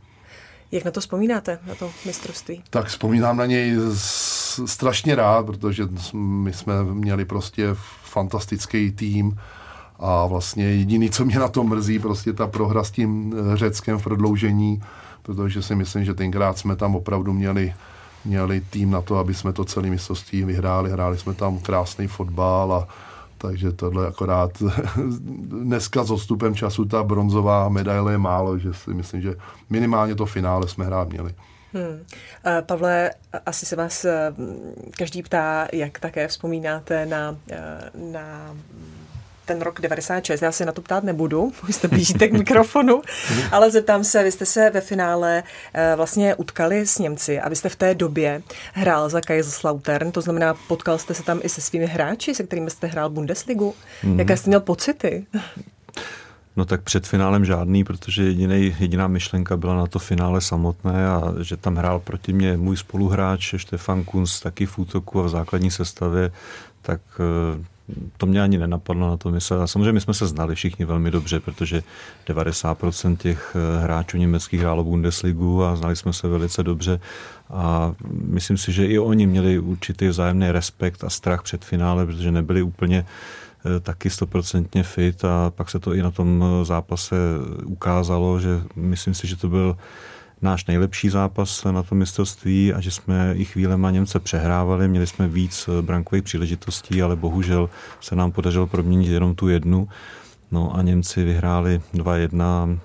Jak 0.71 0.85
na 0.85 0.91
to 0.91 0.99
vzpomínáte, 0.99 1.59
na 1.67 1.75
to 1.75 1.91
mistrovství? 2.05 2.63
Tak 2.69 2.87
vzpomínám 2.87 3.37
na 3.37 3.45
něj 3.45 3.75
strašně 4.65 5.15
rád, 5.15 5.45
protože 5.45 5.87
my 6.13 6.53
jsme 6.53 6.83
měli 6.83 7.25
prostě 7.25 7.67
fantastický 8.03 8.91
tým, 8.91 9.39
a 10.01 10.25
vlastně 10.25 10.63
jediný, 10.63 11.09
co 11.09 11.25
mě 11.25 11.39
na 11.39 11.47
to 11.47 11.63
mrzí, 11.63 11.99
prostě 11.99 12.33
ta 12.33 12.47
prohra 12.47 12.83
s 12.83 12.91
tím 12.91 13.33
eh, 13.53 13.57
Řeckem 13.57 13.99
v 13.99 14.03
prodloužení, 14.03 14.83
protože 15.21 15.61
si 15.61 15.75
myslím, 15.75 16.05
že 16.05 16.13
tenkrát 16.13 16.57
jsme 16.57 16.75
tam 16.75 16.95
opravdu 16.95 17.33
měli 17.33 17.73
měli 18.25 18.61
tým 18.61 18.91
na 18.91 19.01
to, 19.01 19.17
aby 19.17 19.33
jsme 19.33 19.53
to 19.53 19.65
celé 19.65 19.89
mistrovství 19.89 20.43
vyhráli. 20.43 20.91
Hráli 20.91 21.17
jsme 21.17 21.33
tam 21.33 21.59
krásný 21.59 22.07
fotbal 22.07 22.73
a 22.73 22.87
takže 23.37 23.71
tohle 23.71 24.07
akorát 24.07 24.51
dneska 25.47 26.03
s 26.03 26.11
odstupem 26.11 26.55
času 26.55 26.85
ta 26.85 27.03
bronzová 27.03 27.69
medaile 27.69 28.11
je 28.11 28.17
málo, 28.17 28.57
že 28.57 28.73
si 28.73 28.93
myslím, 28.93 29.21
že 29.21 29.35
minimálně 29.69 30.15
to 30.15 30.25
finále 30.25 30.67
jsme 30.67 30.85
hrát 30.85 31.09
měli. 31.09 31.33
Hmm. 31.73 32.05
Pavle, 32.65 33.11
asi 33.45 33.65
se 33.65 33.75
vás 33.75 34.05
každý 34.97 35.23
ptá, 35.23 35.67
jak 35.73 35.99
také 35.99 36.27
vzpomínáte 36.27 37.05
na, 37.05 37.37
na 38.11 38.55
ten 39.51 39.61
rok 39.61 39.81
96, 39.81 40.41
já 40.41 40.51
se 40.51 40.65
na 40.65 40.71
to 40.71 40.81
ptát 40.81 41.03
nebudu, 41.03 41.51
vy 41.67 41.73
jste 41.73 41.87
blížíte 41.87 42.27
k 42.27 42.31
mikrofonu, 42.31 43.01
ale 43.51 43.71
zeptám 43.71 44.03
se, 44.03 44.23
vy 44.23 44.31
jste 44.31 44.45
se 44.45 44.69
ve 44.69 44.81
finále 44.81 45.43
eh, 45.73 45.93
vlastně 45.95 46.35
utkali 46.35 46.87
s 46.87 46.99
Němci 46.99 47.39
a 47.39 47.49
vy 47.49 47.55
jste 47.55 47.69
v 47.69 47.75
té 47.75 47.95
době 47.95 48.41
hrál 48.73 49.09
za 49.09 49.21
Kaiserslautern, 49.21 50.11
to 50.11 50.21
znamená, 50.21 50.53
potkal 50.67 50.97
jste 50.97 51.13
se 51.13 51.23
tam 51.23 51.39
i 51.43 51.49
se 51.49 51.61
svými 51.61 51.85
hráči, 51.85 52.35
se 52.35 52.43
kterými 52.43 52.69
jste 52.69 52.87
hrál 52.87 53.09
Bundesligu. 53.09 53.73
Mm. 54.03 54.19
Jaké 54.19 54.37
jste 54.37 54.49
měl 54.49 54.59
pocity? 54.59 55.25
No 56.55 56.65
tak 56.65 56.81
před 56.81 57.07
finálem 57.07 57.45
žádný, 57.45 57.83
protože 57.83 58.23
jedinej, 58.23 58.75
jediná 58.79 59.07
myšlenka 59.07 59.57
byla 59.57 59.75
na 59.75 59.87
to 59.87 59.99
finále 59.99 60.41
samotné 60.41 61.07
a 61.07 61.33
že 61.41 61.57
tam 61.57 61.75
hrál 61.75 61.99
proti 61.99 62.33
mě 62.33 62.57
můj 62.57 62.77
spoluhráč 62.77 63.53
Štefan 63.57 64.03
Kunz 64.03 64.39
taky 64.39 64.65
v 64.65 64.77
útoku 64.77 65.19
a 65.19 65.23
v 65.23 65.29
základní 65.29 65.71
sestavě, 65.71 66.31
tak 66.81 67.01
eh, 67.19 67.65
to 68.17 68.25
mě 68.25 68.41
ani 68.41 68.57
nenapadlo 68.57 69.09
na 69.09 69.17
to 69.17 69.31
myslet. 69.31 69.61
A 69.61 69.67
samozřejmě 69.67 69.91
my 69.91 70.01
jsme 70.01 70.13
se 70.13 70.27
znali 70.27 70.55
všichni 70.55 70.85
velmi 70.85 71.11
dobře, 71.11 71.39
protože 71.39 71.83
90% 72.27 73.17
těch 73.17 73.55
eh, 73.55 73.83
hráčů 73.83 74.17
německých 74.17 74.59
hrálo 74.61 74.83
Bundesligu 74.83 75.63
a 75.63 75.75
znali 75.75 75.95
jsme 75.95 76.13
se 76.13 76.27
velice 76.27 76.63
dobře. 76.63 76.99
A 77.49 77.93
myslím 78.11 78.57
si, 78.57 78.71
že 78.71 78.85
i 78.85 78.99
oni 78.99 79.27
měli 79.27 79.59
určitý 79.59 80.07
vzájemný 80.07 80.51
respekt 80.51 81.03
a 81.03 81.09
strach 81.09 81.41
před 81.41 81.65
finále, 81.65 82.05
protože 82.05 82.31
nebyli 82.31 82.61
úplně 82.61 83.05
eh, 83.05 83.79
taky 83.79 84.09
stoprocentně 84.09 84.83
fit 84.83 85.25
a 85.25 85.51
pak 85.55 85.69
se 85.69 85.79
to 85.79 85.93
i 85.93 86.01
na 86.01 86.11
tom 86.11 86.43
eh, 86.43 86.65
zápase 86.65 87.15
ukázalo, 87.65 88.39
že 88.39 88.61
myslím 88.75 89.13
si, 89.13 89.27
že 89.27 89.35
to 89.35 89.49
byl 89.49 89.77
náš 90.41 90.65
nejlepší 90.65 91.09
zápas 91.09 91.63
na 91.63 91.83
tom 91.83 91.97
mistrovství 91.97 92.73
a 92.73 92.81
že 92.81 92.91
jsme 92.91 93.33
i 93.37 93.45
chvílema 93.45 93.91
Němce 93.91 94.19
přehrávali. 94.19 94.87
Měli 94.87 95.07
jsme 95.07 95.27
víc 95.27 95.67
eh, 95.67 95.81
brankových 95.81 96.23
příležitostí, 96.23 97.01
ale 97.01 97.15
bohužel 97.15 97.69
se 98.01 98.15
nám 98.15 98.31
podařilo 98.31 98.67
proměnit 98.67 99.09
jenom 99.09 99.35
tu 99.35 99.47
jednu. 99.47 99.89
No 100.51 100.75
a 100.75 100.81
Němci 100.81 101.23
vyhráli 101.23 101.81
2-1, 101.93 102.79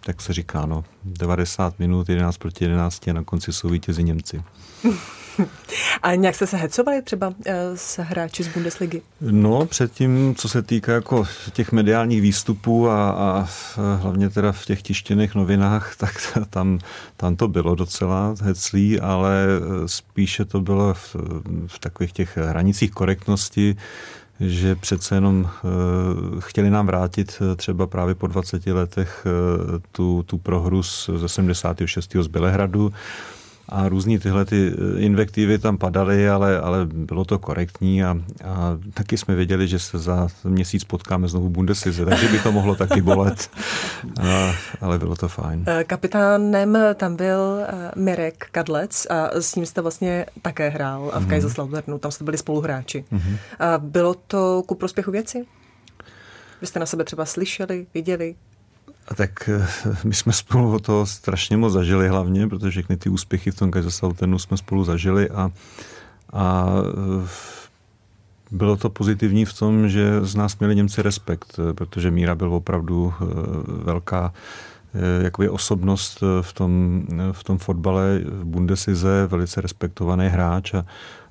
tak 0.00 0.20
se 0.20 0.32
říká, 0.32 0.66
no, 0.66 0.84
90 1.04 1.78
minut, 1.78 2.08
11 2.08 2.36
proti 2.36 2.64
11 2.64 3.08
a 3.08 3.12
na 3.12 3.24
konci 3.24 3.52
jsou 3.52 3.68
vítězi 3.68 4.02
Němci. 4.02 4.42
A 6.02 6.14
nějak 6.14 6.34
jste 6.34 6.46
se 6.46 6.56
hecovali 6.56 7.02
třeba 7.02 7.34
eh, 7.46 7.54
s 7.74 7.98
hráči 8.02 8.44
z 8.44 8.48
Bundesligy? 8.48 9.02
No, 9.20 9.66
předtím, 9.66 10.34
co 10.34 10.48
se 10.48 10.62
týká 10.62 10.92
jako 10.92 11.24
těch 11.52 11.72
mediálních 11.72 12.22
výstupů 12.22 12.88
a, 12.88 13.10
a 13.10 13.48
hlavně 13.96 14.30
teda 14.30 14.52
v 14.52 14.64
těch 14.66 14.82
tištěných 14.82 15.34
novinách, 15.34 15.96
tak 15.98 16.38
tam, 16.50 16.78
tam 17.16 17.36
to 17.36 17.48
bylo 17.48 17.74
docela 17.74 18.34
heclý, 18.42 19.00
ale 19.00 19.46
eh, 19.46 19.88
spíše 19.88 20.44
to 20.44 20.60
bylo 20.60 20.94
v, 20.94 21.16
v 21.66 21.78
takových 21.78 22.12
těch 22.12 22.36
hranicích 22.36 22.90
korektnosti, 22.90 23.76
že 24.40 24.74
přece 24.76 25.14
jenom 25.14 25.50
chtěli 26.38 26.70
nám 26.70 26.86
vrátit 26.86 27.42
třeba 27.56 27.86
právě 27.86 28.14
po 28.14 28.26
20 28.26 28.66
letech 28.66 29.26
tu, 29.92 30.22
tu 30.22 30.38
prohru 30.38 30.82
ze 31.16 31.28
76. 31.28 32.16
z 32.20 32.26
Bělehradu 32.26 32.92
a 33.68 33.88
různý 33.88 34.18
tyhle 34.18 34.44
ty 34.44 34.72
eh, 34.72 35.00
invektivy 35.00 35.58
tam 35.58 35.78
padaly, 35.78 36.28
ale, 36.28 36.60
ale 36.60 36.86
bylo 36.86 37.24
to 37.24 37.38
korektní 37.38 38.04
a, 38.04 38.16
a 38.44 38.78
taky 38.94 39.18
jsme 39.18 39.34
věděli, 39.34 39.68
že 39.68 39.78
se 39.78 39.98
za 39.98 40.28
měsíc 40.44 40.84
potkáme 40.84 41.28
znovu 41.28 41.48
v 41.48 41.50
Bundeslize, 41.50 42.04
takže 42.04 42.28
by 42.28 42.38
to 42.38 42.52
mohlo 42.52 42.74
taky 42.74 43.00
bolet, 43.02 43.50
a, 44.22 44.52
ale 44.80 44.98
bylo 44.98 45.16
to 45.16 45.28
fajn. 45.28 45.64
Eh, 45.66 45.84
kapitánem 45.84 46.78
tam 46.94 47.16
byl 47.16 47.58
eh, 47.60 47.90
Mirek 47.96 48.48
Kadlec 48.52 49.06
a 49.10 49.30
s 49.40 49.54
ním 49.54 49.66
jste 49.66 49.80
vlastně 49.80 50.26
také 50.42 50.68
hrál 50.68 51.10
a 51.14 51.18
v 51.18 51.22
mm. 51.22 51.28
Kaiserslauternu, 51.28 51.98
tam 51.98 52.10
jste 52.10 52.24
byli 52.24 52.38
spoluhráči. 52.38 53.04
Mm-hmm. 53.12 53.36
A 53.58 53.78
bylo 53.78 54.14
to 54.14 54.62
ku 54.66 54.74
prospěchu 54.74 55.10
věci? 55.10 55.46
Vy 56.60 56.66
jste 56.66 56.80
na 56.80 56.86
sebe 56.86 57.04
třeba 57.04 57.24
slyšeli, 57.24 57.86
viděli? 57.94 58.34
A 59.08 59.14
tak 59.14 59.48
eh, 59.48 59.66
my 60.04 60.14
jsme 60.14 60.32
spolu 60.32 60.74
o 60.74 60.78
to 60.78 61.06
strašně 61.06 61.56
moc 61.56 61.72
zažili 61.72 62.08
hlavně, 62.08 62.48
protože 62.48 62.70
všechny 62.70 62.96
ty 62.96 63.08
úspěchy 63.08 63.50
v 63.50 63.56
tom 63.56 63.70
Kaiserslautenu 63.70 64.38
jsme 64.38 64.56
spolu 64.56 64.84
zažili 64.84 65.30
a, 65.30 65.50
a 66.32 66.66
eh, 67.24 67.28
bylo 68.50 68.76
to 68.76 68.90
pozitivní 68.90 69.44
v 69.44 69.52
tom, 69.52 69.88
že 69.88 70.24
z 70.24 70.34
nás 70.34 70.58
měli 70.58 70.76
Němci 70.76 71.02
respekt, 71.02 71.60
eh, 71.70 71.74
protože 71.74 72.10
Míra 72.10 72.34
byl 72.34 72.54
opravdu 72.54 73.14
velká 73.84 74.32
jakoby 75.22 75.48
osobnost 75.48 76.22
v 76.40 76.52
tom, 76.52 77.02
v 77.32 77.44
tom 77.44 77.58
fotbale 77.58 78.20
v 78.24 78.44
Bundeslize, 78.44 79.26
velice 79.26 79.60
respektovaný 79.60 80.28
hráč 80.28 80.74
a, 80.74 80.86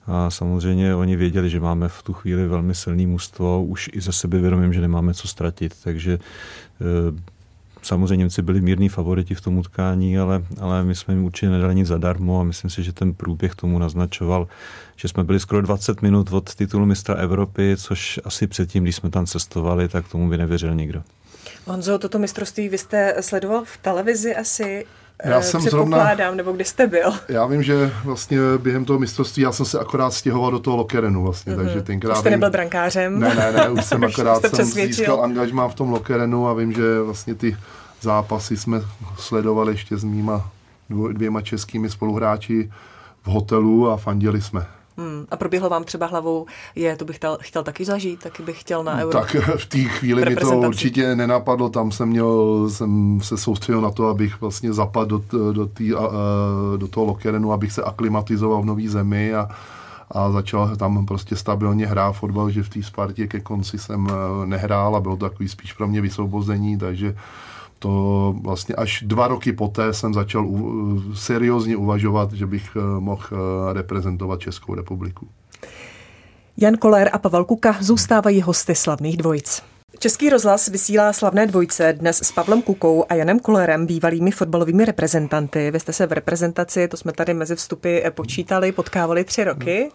a 0.08 0.30
samozřejmě 0.30 0.96
oni 0.96 1.16
věděli, 1.16 1.50
že 1.50 1.60
máme 1.60 1.90
v 1.90 2.04
tu 2.04 2.14
chvíli 2.14 2.48
velmi 2.48 2.76
silný 2.76 3.08
mužstvo, 3.08 3.64
už 3.64 3.90
i 3.94 4.02
ze 4.02 4.12
sebevědomím, 4.12 4.74
že 4.74 4.82
nemáme 4.82 5.14
co 5.14 5.28
ztratit, 5.28 5.74
takže 5.84 6.20
Samozřejmě 7.86 8.18
Němci 8.18 8.42
byli 8.42 8.62
mírní 8.62 8.90
favoriti 8.90 9.36
v 9.36 9.42
tom 9.42 9.58
utkání, 9.58 10.18
ale, 10.18 10.44
ale 10.62 10.84
my 10.84 10.96
jsme 10.96 11.14
jim 11.14 11.26
určitě 11.26 11.50
nedali 11.50 11.76
nic 11.76 11.88
zadarmo 11.88 12.42
a 12.42 12.44
myslím 12.44 12.70
si, 12.70 12.84
že 12.84 12.94
ten 12.94 13.14
průběh 13.14 13.56
tomu 13.56 13.80
naznačoval, 13.80 14.48
že 14.96 15.08
jsme 15.08 15.24
byli 15.24 15.40
skoro 15.40 15.62
20 15.62 16.02
minut 16.02 16.32
od 16.34 16.56
titulu 16.56 16.86
mistra 16.86 17.16
Evropy, 17.16 17.76
což 17.78 18.20
asi 18.24 18.48
předtím, 18.48 18.84
když 18.84 18.96
jsme 18.96 19.10
tam 19.10 19.26
cestovali, 19.26 19.88
tak 19.88 20.08
tomu 20.08 20.30
by 20.30 20.38
nevěřil 20.38 20.76
nikdo. 20.76 21.04
Honzo, 21.66 22.00
toto 22.00 22.20
mistrovství 22.20 22.70
vy 22.70 22.78
jste 22.78 23.16
sledoval 23.22 23.64
v 23.66 23.78
televizi 23.78 24.36
asi 24.36 24.86
já 25.24 25.42
jsem 25.42 25.62
zrovna, 25.62 26.16
nebo 26.36 26.52
kde 26.52 26.66
jste 26.66 26.88
byl? 26.88 27.14
Já 27.30 27.46
vím, 27.46 27.64
že 27.64 27.92
vlastně 28.04 28.38
během 28.58 28.86
toho 28.86 29.00
mistrovství 29.00 29.44
já 29.44 29.52
jsem 29.52 29.66
se 29.66 29.80
akorát 29.80 30.14
stěhoval 30.14 30.52
do 30.52 30.60
toho 30.60 30.78
Lokerenu 30.78 31.24
vlastně, 31.24 31.54
mm-hmm. 31.54 31.58
takže 31.58 31.82
tenkrát... 31.82 32.14
Už 32.14 32.20
jste 32.20 32.30
nebyl 32.30 32.50
brankářem? 32.50 33.20
Ne, 33.20 33.36
ne, 33.36 33.52
ne, 33.52 33.70
už 33.70 33.86
jsem 33.86 34.04
akorát 34.12 34.56
jsem 34.56 34.66
získal 34.66 35.24
angažmá 35.24 35.68
v 35.68 35.76
tom 35.76 35.90
Lokerenu 35.90 36.48
a 36.48 36.54
vím, 36.54 36.74
že 36.74 37.02
vlastně 37.02 37.36
ty 37.36 37.58
zápasy 38.02 38.58
jsme 38.58 38.82
sledovali 39.18 39.74
ještě 39.74 39.98
s 39.98 40.04
mýma 40.04 40.50
dvěma 41.12 41.42
českými 41.42 41.90
spoluhráči 41.90 42.72
v 43.24 43.28
hotelu 43.28 43.90
a 43.90 43.98
fandili 43.98 44.42
jsme. 44.42 44.66
Hmm. 44.98 45.26
A 45.32 45.38
proběhlo 45.38 45.70
vám 45.70 45.84
třeba 45.84 46.06
hlavou, 46.06 46.46
je, 46.76 46.96
to 46.96 47.06
bych 47.06 47.16
chtěl, 47.16 47.38
chtěl 47.42 47.64
taky 47.64 47.86
zažít, 47.86 48.24
taky 48.24 48.44
bych 48.44 48.62
chtěl 48.62 48.84
na 48.84 48.98
euro. 48.98 49.20
Tak 49.20 49.36
v 49.58 49.66
té 49.66 49.78
chvíli 49.78 50.26
mi 50.26 50.36
to 50.36 50.58
určitě 50.58 51.16
nenapadlo, 51.16 51.70
tam 51.70 51.92
jsem 51.92 52.10
měl, 52.10 52.70
jsem 52.70 53.20
se 53.24 53.38
soustředil 53.38 53.82
na 53.82 53.92
to, 53.92 54.08
abych 54.08 54.42
vlastně 54.42 54.74
zapadl 54.74 55.22
do, 55.32 55.54
do, 55.54 55.66
tý, 55.66 55.92
do 56.78 56.88
toho 56.88 57.06
lokerenu, 57.06 57.52
abych 57.52 57.72
se 57.72 57.84
aklimatizoval 57.84 58.62
v 58.62 58.66
nové 58.66 58.88
zemi 58.88 59.34
a, 59.34 59.50
a 60.12 60.32
začal 60.32 60.76
tam 60.76 61.06
prostě 61.06 61.36
stabilně 61.36 61.88
hrát 61.88 62.12
fotbal, 62.12 62.50
že 62.50 62.64
v 62.64 62.70
té 62.70 62.84
Spartě 62.84 63.28
ke 63.28 63.40
konci 63.40 63.78
jsem 63.78 64.08
eh, 64.10 64.46
nehrál 64.46 64.96
a 64.96 65.00
bylo 65.00 65.18
to 65.18 65.30
takový 65.30 65.50
spíš 65.50 65.74
pro 65.74 65.88
mě 65.88 66.02
vysvobození, 66.02 66.78
takže 66.78 67.16
to 67.80 68.36
vlastně 68.42 68.76
až 68.76 69.04
dva 69.08 69.28
roky 69.28 69.54
poté 69.54 69.94
jsem 69.94 70.14
začal 70.14 70.46
u, 70.48 71.14
seriózně 71.16 71.78
uvažovat, 71.78 72.34
že 72.34 72.46
bych 72.46 72.70
eh, 72.76 73.00
mohl 73.00 73.24
eh, 73.32 73.74
reprezentovat 73.74 74.40
Českou 74.40 74.76
republiku. 74.76 75.28
Jan 76.58 76.78
Koller 76.78 77.10
a 77.14 77.18
Pavel 77.18 77.46
Kuka 77.46 77.76
zůstávají 77.80 78.42
hosty 78.42 78.76
slavných 78.76 79.18
dvojic. 79.18 79.64
Český 80.00 80.30
rozhlas 80.30 80.68
vysílá 80.68 81.14
slavné 81.14 81.48
dvojce 81.48 81.94
dnes 81.94 82.18
s 82.24 82.32
Pavlem 82.32 82.62
Kukou 82.62 83.06
a 83.10 83.14
Janem 83.14 83.40
Kolerem, 83.40 83.86
bývalými 83.86 84.32
fotbalovými 84.32 84.86
reprezentanty. 84.86 85.72
Vy 85.72 85.80
jste 85.80 85.94
se 85.94 86.06
v 86.08 86.12
reprezentaci, 86.12 86.88
to 86.88 86.98
jsme 86.98 87.12
tady 87.12 87.34
mezi 87.34 87.56
vstupy 87.56 88.00
počítali, 88.10 88.72
potkávali 88.72 89.24
tři 89.24 89.44
roky. 89.44 89.92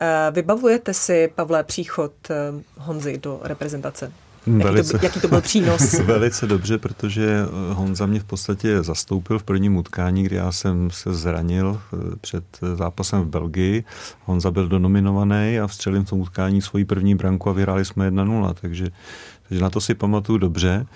Eh, 0.00 0.06
vybavujete 0.30 0.94
si, 0.94 1.30
Pavle, 1.34 1.64
příchod 1.64 2.12
Honzy 2.78 3.18
do 3.18 3.40
reprezentace? 3.42 4.12
Velice, 4.46 4.96
jaký, 4.96 4.98
to, 4.98 5.06
jaký 5.06 5.20
to 5.20 5.28
byl 5.28 5.40
přínos? 5.40 5.92
Velice 6.04 6.46
dobře, 6.46 6.78
protože 6.78 7.40
eh, 7.44 7.74
Honza 7.74 8.06
mě 8.06 8.20
v 8.20 8.24
podstatě 8.24 8.82
zastoupil 8.82 9.38
v 9.38 9.42
prvním 9.42 9.76
utkání, 9.76 10.22
kdy 10.22 10.36
já 10.36 10.52
jsem 10.52 10.90
se 10.90 11.14
zranil 11.14 11.80
eh, 11.92 12.16
před 12.20 12.44
eh, 12.62 12.76
zápasem 12.76 13.20
v 13.20 13.26
Belgii. 13.26 13.84
Honza 14.24 14.50
byl 14.50 14.68
donominovaný 14.68 15.60
a 15.60 15.66
vstřelil 15.66 16.02
v 16.02 16.08
tom 16.08 16.20
utkání 16.20 16.62
svoji 16.62 16.84
první 16.84 17.14
branku 17.14 17.50
a 17.50 17.52
vyhráli 17.52 17.84
jsme 17.84 18.10
1-0, 18.10 18.54
takže, 18.60 18.86
takže 19.48 19.62
na 19.62 19.70
to 19.70 19.80
si 19.80 19.94
pamatuju 19.94 20.38
dobře. 20.38 20.86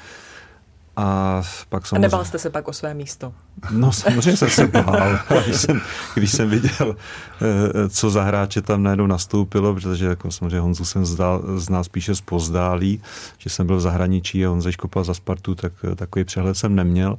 A 0.97 1.43
pak 1.69 1.87
samozřejmě... 1.87 2.07
A 2.07 2.09
nebál 2.09 2.25
jste 2.25 2.39
se 2.39 2.51
pak 2.51 2.69
o 2.69 2.73
své 2.73 2.95
místo? 2.95 3.33
No 3.71 3.93
samozřejmě 3.93 4.37
jsem 4.37 4.51
se 4.51 4.67
bál, 4.67 5.19
když 5.45 5.57
jsem, 5.57 5.81
když 6.15 6.33
jsem 6.33 6.51
viděl, 6.51 6.97
eh, 7.43 7.89
co 7.89 8.11
za 8.11 8.23
hráče 8.23 8.63
tam 8.63 8.83
najednou 8.83 9.07
nastoupilo, 9.07 9.75
protože 9.75 10.07
jako 10.07 10.31
samozřejmě 10.31 10.61
Honzu 10.61 10.85
jsem 10.85 11.07
zdal, 11.07 11.43
zná 11.57 11.85
spíše 11.85 12.15
zpozdálí, 12.15 13.03
že 13.39 13.51
jsem 13.51 13.67
byl 13.67 13.77
v 13.77 13.81
zahraničí 13.81 14.47
a 14.47 14.51
on 14.51 14.63
zaškopal 14.63 15.05
za 15.05 15.15
Spartu, 15.15 15.55
tak 15.55 15.73
eh, 15.93 15.95
takový 15.95 16.25
přehled 16.25 16.57
jsem 16.57 16.75
neměl. 16.75 17.19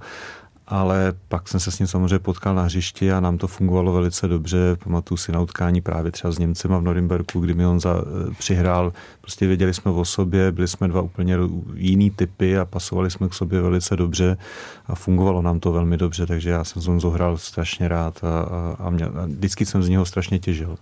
Ale 0.67 1.13
pak 1.27 1.47
jsem 1.47 1.59
se 1.59 1.71
s 1.71 1.79
ním 1.79 1.87
samozřejmě 1.87 2.19
potkal 2.19 2.55
na 2.55 2.63
hřišti 2.63 3.11
a 3.11 3.19
nám 3.19 3.37
to 3.37 3.47
fungovalo 3.47 3.93
velice 3.93 4.27
dobře. 4.27 4.77
Pamatuju 4.83 5.17
si 5.17 5.31
na 5.31 5.39
utkání 5.39 5.81
právě 5.81 6.11
třeba 6.11 6.31
s 6.31 6.39
Němcema 6.39 6.77
v 6.77 6.81
Norimberku, 6.81 7.39
kdy 7.39 7.53
mi 7.53 7.65
on 7.65 7.79
za, 7.79 7.95
eh, 8.01 8.33
přihrál. 8.39 8.93
Prostě 9.21 9.47
věděli 9.47 9.73
jsme 9.73 9.91
o 9.91 10.05
sobě, 10.05 10.51
byli 10.51 10.67
jsme 10.67 10.87
dva 10.87 11.01
úplně 11.01 11.35
jiný 11.73 12.11
typy 12.11 12.57
a 12.57 12.65
pasovali 12.65 13.11
jsme 13.11 13.29
k 13.29 13.33
sobě 13.33 13.61
velice 13.61 13.95
dobře 13.95 14.37
a 14.85 14.95
fungovalo 14.95 15.41
nám 15.41 15.59
to 15.59 15.71
velmi 15.71 15.97
dobře, 15.97 16.25
takže 16.25 16.49
já 16.49 16.63
jsem 16.63 16.81
s 16.81 16.87
on 16.87 16.99
zohral 16.99 17.37
strašně 17.37 17.87
rád 17.87 18.23
a, 18.23 18.41
a, 18.41 18.75
a, 18.79 18.89
mě, 18.89 19.05
a 19.05 19.25
vždycky 19.25 19.65
jsem 19.65 19.83
z 19.83 19.89
něho 19.89 20.05
strašně 20.05 20.39
těžil. 20.39 20.77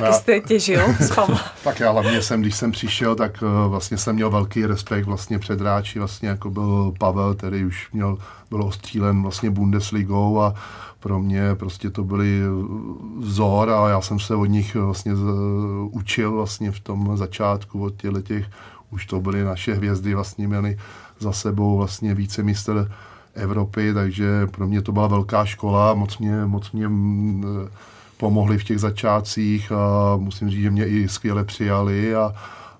Taky 0.00 0.12
jste 0.12 0.40
těžil 0.40 0.80
z 1.00 1.14
Pavla. 1.14 1.40
tak 1.64 1.80
já 1.80 1.90
hlavně 1.90 2.22
jsem, 2.22 2.40
když 2.40 2.56
jsem 2.56 2.72
přišel, 2.72 3.14
tak 3.14 3.42
uh, 3.42 3.70
vlastně 3.70 3.98
jsem 3.98 4.14
měl 4.14 4.30
velký 4.30 4.66
respekt 4.66 5.04
vlastně 5.04 5.38
před 5.38 5.60
hráči, 5.60 5.98
vlastně 5.98 6.28
jako 6.28 6.50
byl 6.50 6.94
Pavel, 6.98 7.34
který 7.34 7.64
už 7.64 7.88
měl, 7.92 8.18
byl 8.50 8.62
ostřílen 8.62 9.22
vlastně 9.22 9.50
Bundesligou 9.50 10.40
a 10.40 10.54
pro 11.00 11.18
mě 11.18 11.54
prostě 11.54 11.90
to 11.90 12.04
byly 12.04 12.40
vzor 13.18 13.70
a 13.70 13.88
já 13.88 14.00
jsem 14.00 14.20
se 14.20 14.34
od 14.34 14.46
nich 14.46 14.74
vlastně 14.74 15.16
z, 15.16 15.22
učil 15.90 16.32
vlastně 16.32 16.72
v 16.72 16.80
tom 16.80 17.16
začátku 17.16 17.84
od 17.84 17.96
těchto 17.96 18.22
těch, 18.22 18.46
už 18.90 19.06
to 19.06 19.20
byly 19.20 19.44
naše 19.44 19.74
hvězdy, 19.74 20.14
vlastně 20.14 20.48
měli 20.48 20.78
za 21.18 21.32
sebou 21.32 21.76
vlastně 21.76 22.14
více 22.14 22.42
mistr 22.42 22.92
Evropy, 23.34 23.94
takže 23.94 24.46
pro 24.46 24.66
mě 24.66 24.82
to 24.82 24.92
byla 24.92 25.06
velká 25.06 25.44
škola, 25.44 25.94
moc 25.94 26.18
mě, 26.18 26.46
moc 26.46 26.72
mě 26.72 26.88
pomohli 28.16 28.58
v 28.58 28.64
těch 28.64 28.80
začátcích 28.80 29.72
a 29.72 30.16
musím 30.16 30.50
říct, 30.50 30.62
že 30.62 30.70
mě 30.70 30.86
i 30.86 31.08
skvěle 31.08 31.44
přijali 31.44 32.14
a, 32.14 32.34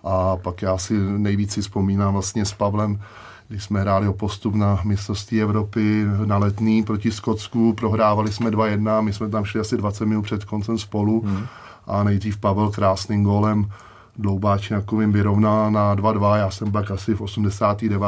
a 0.05 0.37
pak 0.37 0.63
já 0.63 0.79
si 0.79 0.95
nejvíc 0.99 1.53
si 1.53 1.61
vzpomínám 1.61 2.13
vlastně 2.13 2.45
s 2.45 2.53
Pavlem, 2.53 3.01
když 3.49 3.65
jsme 3.65 3.81
hráli 3.81 4.09
o 4.09 4.13
postup 4.13 4.55
na 4.55 4.81
mistrovství 4.85 5.43
Evropy 5.43 6.05
na 6.25 6.39
letný 6.39 6.83
proti 6.83 7.11
Skotsku, 7.11 7.73
prohrávali 7.73 8.33
jsme 8.33 8.51
2-1, 8.51 9.03
my 9.03 9.13
jsme 9.13 9.29
tam 9.29 9.45
šli 9.45 9.61
asi 9.61 9.77
20 9.77 10.07
minut 10.07 10.23
před 10.23 10.45
koncem 10.45 10.79
spolu 10.79 11.23
hmm. 11.27 11.47
a 11.87 12.03
nejdřív 12.03 12.37
Pavel 12.37 12.71
krásným 12.71 13.25
gólem 13.25 13.71
Dloubáčňakovým 14.19 15.13
vyrovná 15.13 15.71
na 15.71 15.97
2-2, 15.97 16.37
já 16.37 16.51
jsem 16.51 16.73
pak 16.73 16.91
asi 16.91 17.15
v 17.15 17.21
89. 17.21 18.03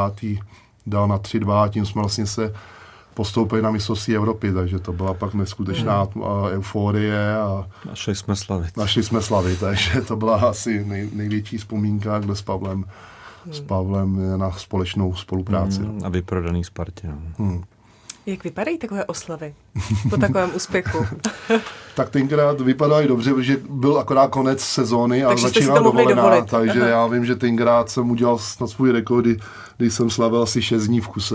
dal 0.86 1.08
na 1.08 1.18
3-2 1.18 1.62
a 1.62 1.68
tím 1.68 1.86
jsme 1.86 2.02
vlastně 2.02 2.26
se 2.26 2.52
postoupili 3.18 3.62
na 3.62 3.70
mistrovství 3.70 4.16
Evropy, 4.16 4.52
takže 4.52 4.78
to 4.78 4.92
byla 4.92 5.14
pak 5.14 5.34
neskutečná 5.34 6.08
mm. 6.14 6.22
euforie. 6.52 7.36
A 7.36 7.66
našli 7.86 8.14
jsme 8.14 8.36
slavit. 8.36 8.76
Našli 8.76 9.02
jsme 9.02 9.22
slavit, 9.22 9.60
takže 9.60 10.00
to 10.00 10.16
byla 10.16 10.36
asi 10.36 10.84
nej, 10.84 11.08
největší 11.12 11.58
vzpomínka, 11.58 12.18
kde 12.18 12.34
s 12.34 12.42
Pavlem, 12.42 12.78
mm. 13.46 13.52
s 13.52 13.60
Pavlem 13.60 14.38
na 14.38 14.50
společnou 14.50 15.14
spolupráci. 15.14 15.80
Mm, 15.80 16.00
a 16.04 16.08
vyprodaný 16.08 16.64
Spartě. 16.64 17.08
Mm. 17.38 17.64
Jak 18.26 18.44
vypadají 18.44 18.78
takové 18.78 19.04
oslavy 19.04 19.54
po 20.10 20.16
takovém 20.16 20.50
úspěchu? 20.54 21.06
tak 21.94 22.10
tenkrát 22.10 22.60
vypadají 22.60 23.08
dobře, 23.08 23.34
protože 23.34 23.56
byl 23.70 23.98
akorát 23.98 24.30
konec 24.30 24.60
sezóny 24.60 25.24
a 25.24 25.36
začínal 25.36 25.82
dovolená, 25.82 26.44
takže 26.44 26.80
Aha. 26.80 26.88
já 26.88 27.06
vím, 27.06 27.24
že 27.24 27.36
tenkrát 27.36 27.90
jsem 27.90 28.10
udělal 28.10 28.38
na 28.60 28.66
svůj 28.66 28.92
rekord, 28.92 29.26
kdy 29.78 29.90
jsem 29.90 30.10
slavil 30.10 30.42
asi 30.42 30.62
6 30.62 30.86
dní 30.86 31.00
v 31.00 31.08
kuse. 31.08 31.34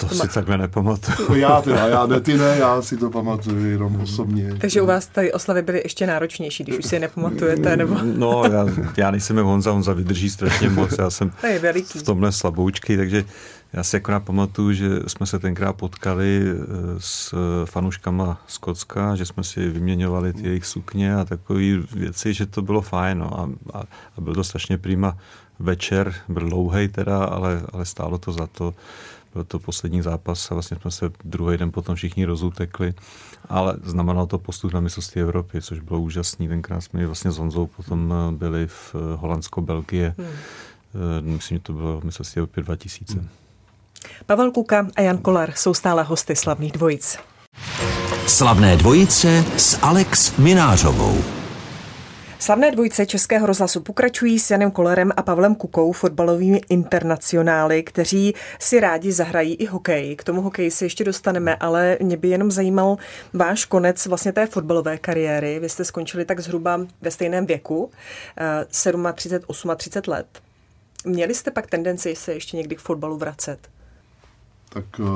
To, 0.00 0.06
to 0.08 0.14
si 0.14 0.18
má... 0.18 0.26
takhle 0.26 0.58
nepamatuju. 0.58 1.34
já 1.34 1.60
teda, 1.62 1.86
já 1.86 2.06
ne, 2.06 2.20
ty 2.20 2.38
ne, 2.38 2.56
já 2.58 2.82
si 2.82 2.96
to 2.96 3.10
pamatuju 3.10 3.64
jenom 3.64 4.00
osobně. 4.00 4.54
Takže 4.60 4.82
u 4.82 4.86
vás 4.86 5.06
tady 5.06 5.32
oslavy 5.32 5.62
byly 5.62 5.80
ještě 5.84 6.06
náročnější, 6.06 6.64
když 6.64 6.78
už 6.78 6.84
si 6.84 6.96
je 6.96 7.00
nepamatujete, 7.00 7.76
nebo? 7.76 7.96
No, 8.02 8.42
já, 8.52 8.66
já 8.96 9.10
nejsem 9.10 9.36
Honza, 9.36 9.70
Honza 9.70 9.92
vydrží 9.92 10.30
strašně 10.30 10.70
moc, 10.70 10.98
já 10.98 11.10
jsem 11.10 11.30
to 11.40 11.46
je 11.46 11.58
veliký. 11.58 11.98
v 11.98 12.02
tomhle 12.02 12.32
slaboučky, 12.32 12.96
takže 12.96 13.24
já 13.72 13.82
si 13.82 13.96
jako 13.96 14.20
pamatuju, 14.20 14.72
že 14.72 14.88
jsme 15.06 15.26
se 15.26 15.38
tenkrát 15.38 15.72
potkali 15.72 16.42
eh, 16.42 16.54
s 16.98 17.34
fanuškama 17.64 18.40
z 18.46 18.58
Kocka, 18.58 19.16
že 19.16 19.26
jsme 19.26 19.44
si 19.44 19.68
vyměňovali 19.68 20.32
ty 20.32 20.46
jejich 20.46 20.66
sukně 20.66 21.14
a 21.14 21.24
takové 21.24 21.60
věci, 21.92 22.34
že 22.34 22.46
to 22.46 22.62
bylo 22.62 22.80
fajn. 22.80 23.18
No. 23.18 23.40
A, 23.40 23.50
a, 23.78 23.82
a 24.16 24.20
byl 24.20 24.34
to 24.34 24.44
strašně 24.44 24.78
prýma 24.78 25.16
večer, 25.58 26.14
byl 26.28 26.48
dlouhý 26.48 26.88
teda, 26.88 27.24
ale, 27.24 27.62
ale 27.72 27.84
stálo 27.84 28.18
to 28.18 28.32
za 28.32 28.46
to. 28.46 28.74
Byl 29.34 29.44
to 29.44 29.58
poslední 29.58 30.02
zápas 30.02 30.50
a 30.50 30.54
vlastně 30.54 30.76
jsme 30.80 30.90
se 30.90 31.10
druhý 31.24 31.58
den 31.58 31.70
potom 31.70 31.94
všichni 31.94 32.24
rozutekli, 32.24 32.94
ale 33.48 33.76
znamenalo 33.82 34.26
to 34.26 34.38
postup 34.38 34.72
na 34.72 34.80
mistrovství 34.80 35.20
Evropy, 35.20 35.62
což 35.62 35.80
bylo 35.80 36.00
úžasný. 36.00 36.48
Tenkrát 36.48 36.80
jsme 36.80 37.06
vlastně 37.06 37.30
s 37.30 37.38
Honzou 37.38 37.66
potom 37.66 38.14
eh, 38.14 38.32
byli 38.36 38.66
v 38.66 38.94
Holandsko-Belgie. 39.16 40.14
Hmm. 40.18 40.28
Myslím, 41.20 41.58
že 41.58 41.62
to 41.62 41.72
bylo 41.72 42.00
mistrovství 42.04 42.38
Evropy 42.38 42.62
2000. 42.62 43.14
Hmm. 43.14 43.28
Pavel 44.26 44.50
Kuka 44.50 44.86
a 44.96 45.00
Jan 45.00 45.18
Kolar 45.18 45.52
jsou 45.56 45.74
stále 45.74 46.02
hosty 46.02 46.36
slavných 46.36 46.72
dvojic. 46.72 47.18
Slavné 48.26 48.76
dvojice 48.76 49.44
s 49.56 49.78
Alex 49.82 50.36
Minářovou. 50.36 51.24
Slavné 52.40 52.70
dvojce 52.70 53.06
Českého 53.06 53.46
rozhlasu 53.46 53.80
pokračují 53.80 54.38
s 54.38 54.50
Janem 54.50 54.70
Kolerem 54.70 55.12
a 55.16 55.22
Pavlem 55.22 55.54
Kukou, 55.54 55.92
fotbalovými 55.92 56.60
internacionály, 56.68 57.82
kteří 57.82 58.34
si 58.58 58.80
rádi 58.80 59.12
zahrají 59.12 59.54
i 59.54 59.66
hokej. 59.66 60.16
K 60.16 60.24
tomu 60.24 60.40
hokeji 60.40 60.70
se 60.70 60.84
ještě 60.84 61.04
dostaneme, 61.04 61.56
ale 61.56 61.98
mě 62.02 62.16
by 62.16 62.28
jenom 62.28 62.50
zajímal 62.50 62.96
váš 63.32 63.64
konec 63.64 64.06
vlastně 64.06 64.32
té 64.32 64.46
fotbalové 64.46 64.98
kariéry. 64.98 65.58
Vy 65.60 65.68
jste 65.68 65.84
skončili 65.84 66.24
tak 66.24 66.40
zhruba 66.40 66.80
ve 67.00 67.10
stejném 67.10 67.46
věku, 67.46 67.90
37, 68.68 69.06
eh, 69.06 69.12
38 69.12 70.06
let. 70.06 70.26
Měli 71.04 71.34
jste 71.34 71.50
pak 71.50 71.66
tendenci 71.66 72.16
se 72.16 72.32
ještě 72.32 72.56
někdy 72.56 72.76
k 72.76 72.80
fotbalu 72.80 73.16
vracet? 73.16 73.58
Tak 74.68 74.84
uh, 74.98 75.06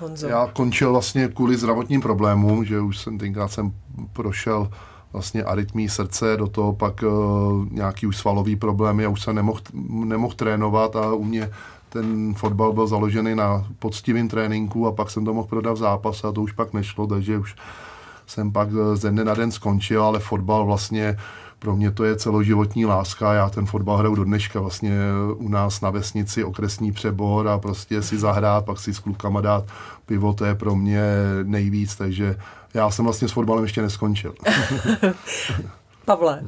Honzo. 0.00 0.26
já 0.26 0.46
končil 0.52 0.92
vlastně 0.92 1.28
kvůli 1.28 1.56
zdravotním 1.56 2.00
problémům, 2.00 2.64
že 2.64 2.80
už 2.80 2.98
jsem 2.98 3.18
tenkrát 3.18 3.48
jsem 3.48 3.72
prošel 4.12 4.70
vlastně 5.12 5.44
arytmí 5.44 5.88
srdce, 5.88 6.36
do 6.36 6.46
toho 6.46 6.72
pak 6.72 7.02
uh, 7.02 7.66
nějaký 7.70 8.06
už 8.06 8.16
svalový 8.16 8.56
problémy 8.56 9.04
a 9.04 9.08
už 9.08 9.22
jsem 9.22 9.36
nemohl, 9.36 9.60
nemohl 9.84 10.34
trénovat 10.34 10.96
a 10.96 11.12
u 11.12 11.24
mě 11.24 11.50
ten 11.88 12.34
fotbal 12.34 12.72
byl 12.72 12.86
založený 12.86 13.34
na 13.34 13.66
poctivém 13.78 14.28
tréninku 14.28 14.86
a 14.86 14.92
pak 14.92 15.10
jsem 15.10 15.24
to 15.24 15.34
mohl 15.34 15.48
prodat 15.48 15.72
v 15.72 15.76
zápase 15.76 16.28
a 16.28 16.32
to 16.32 16.42
už 16.42 16.52
pak 16.52 16.72
nešlo, 16.72 17.06
takže 17.06 17.38
už 17.38 17.54
jsem 18.26 18.52
pak 18.52 18.68
ze 18.94 19.10
dne 19.10 19.24
na 19.24 19.34
den 19.34 19.50
skončil, 19.50 20.02
ale 20.02 20.18
fotbal 20.18 20.66
vlastně 20.66 21.16
pro 21.60 21.76
mě 21.76 21.90
to 21.90 22.04
je 22.04 22.16
celoživotní 22.16 22.86
láska. 22.86 23.34
Já 23.34 23.50
ten 23.50 23.66
fotbal 23.66 23.96
hraju 23.96 24.14
do 24.14 24.24
dneška 24.24 24.60
vlastně 24.60 24.96
u 25.34 25.48
nás 25.48 25.80
na 25.80 25.90
vesnici 25.90 26.44
okresní 26.44 26.92
přebor 26.92 27.48
a 27.48 27.58
prostě 27.58 28.02
si 28.02 28.18
zahrát, 28.18 28.64
pak 28.64 28.78
si 28.78 28.94
s 28.94 28.98
klukama 28.98 29.40
dát 29.40 29.64
pivo, 30.06 30.32
to 30.32 30.44
je 30.44 30.54
pro 30.54 30.76
mě 30.76 31.02
nejvíc, 31.42 31.96
takže 31.96 32.36
já 32.74 32.90
jsem 32.90 33.04
vlastně 33.04 33.28
s 33.28 33.32
fotbalem 33.32 33.64
ještě 33.64 33.82
neskončil. 33.82 34.34
Pavle, 36.04 36.42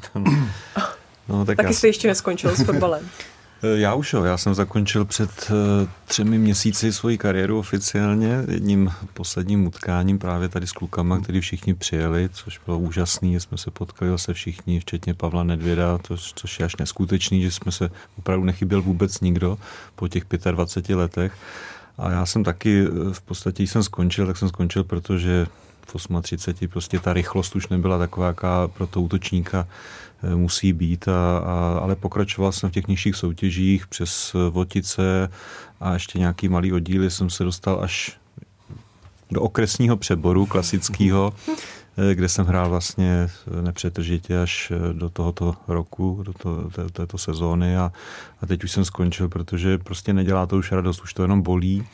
no, 1.29 1.45
tak 1.45 1.57
taky 1.57 1.69
já... 1.69 1.73
jste 1.73 1.87
ještě 1.87 2.09
neskončil 2.09 2.57
s 2.57 2.63
fotbalem. 2.63 3.09
Eh, 3.65 3.79
já 3.79 3.95
už 3.95 4.13
jo, 4.13 4.25
já 4.25 4.37
jsem 4.37 4.55
zakončil 4.55 5.05
před 5.05 5.31
eh, 5.51 5.89
třemi 6.05 6.39
měsíci 6.39 6.93
svoji 6.93 7.19
kariéru 7.19 7.59
oficiálně 7.59 8.45
jedním 8.49 8.93
posledním 9.15 9.67
utkáním 9.67 10.19
právě 10.19 10.49
tady 10.49 10.67
s 10.67 10.73
klukama, 10.73 11.21
který 11.21 11.41
všichni 11.41 11.75
přijeli, 11.75 12.29
což 12.33 12.61
bylo 12.67 12.79
úžasný, 12.79 13.41
jsme 13.41 13.59
se 13.59 13.71
potkali 13.71 14.11
zase 14.11 14.35
všichni, 14.35 14.81
včetně 14.81 15.15
Pavla 15.15 15.43
Nedvěda, 15.43 15.99
to, 15.99 16.17
což 16.17 16.61
je 16.61 16.67
až 16.67 16.77
neskutečný, 16.77 17.43
že 17.43 17.51
jsme 17.51 17.73
se 17.73 17.91
opravdu 18.19 18.45
nechyběl 18.45 18.83
vůbec 18.83 19.21
nikdo 19.21 19.59
po 19.97 20.09
těch 20.09 20.25
25 20.51 20.97
letech. 20.97 21.33
A 21.99 22.11
já 22.11 22.27
jsem 22.27 22.45
taky 22.45 22.85
eh, 22.87 23.15
v 23.15 23.21
podstatě, 23.21 23.63
jsem 23.63 23.83
skončil, 23.83 24.27
tak 24.27 24.37
jsem 24.37 24.49
skončil, 24.49 24.85
protože 24.85 25.47
v 25.99 26.23
38 26.23 26.69
prostě 26.69 26.99
ta 26.99 27.13
rychlost 27.13 27.57
už 27.57 27.69
nebyla 27.69 27.99
taková, 27.99 28.27
jaká 28.27 28.69
pro 28.69 28.87
to 28.87 29.01
útočníka 29.01 29.69
eh, 30.23 30.35
musí 30.35 30.73
být, 30.73 31.09
a, 31.09 31.39
a, 31.39 31.79
ale 31.83 31.97
pokračoval 31.97 32.53
jsem 32.53 32.71
v 32.71 32.73
těch 32.73 32.87
nižších 32.87 33.17
soutěžích 33.17 33.87
přes 33.87 34.37
Votice 34.51 35.29
a 35.81 35.93
ještě 35.93 36.19
nějaký 36.19 36.49
malý 36.49 36.73
oddíly 36.73 37.11
jsem 37.11 37.31
se 37.31 37.45
dostal 37.45 37.79
až 37.83 38.19
do 39.31 39.41
okresního 39.41 39.97
přeboru 39.97 40.47
klasického, 40.47 41.33
eh, 41.49 41.53
kde 42.15 42.29
jsem 42.29 42.47
hrál 42.47 42.71
vlastně 42.71 43.29
nepřetržitě 43.63 44.43
až 44.43 44.71
eh, 44.71 44.93
do 44.93 45.11
tohoto 45.11 45.55
roku, 45.69 46.23
do 46.23 46.33
to, 46.33 46.71
té, 46.71 46.89
této 46.93 47.19
sezóny 47.19 47.77
a, 47.77 47.93
a 48.41 48.47
teď 48.47 48.65
už 48.65 48.73
jsem 48.73 48.85
skončil, 48.85 49.29
protože 49.29 49.79
prostě 49.79 50.13
nedělá 50.13 50.47
to 50.47 50.57
už 50.57 50.73
radost, 50.73 51.03
už 51.03 51.15
to 51.15 51.23
jenom 51.23 51.43
bolí 51.43 51.87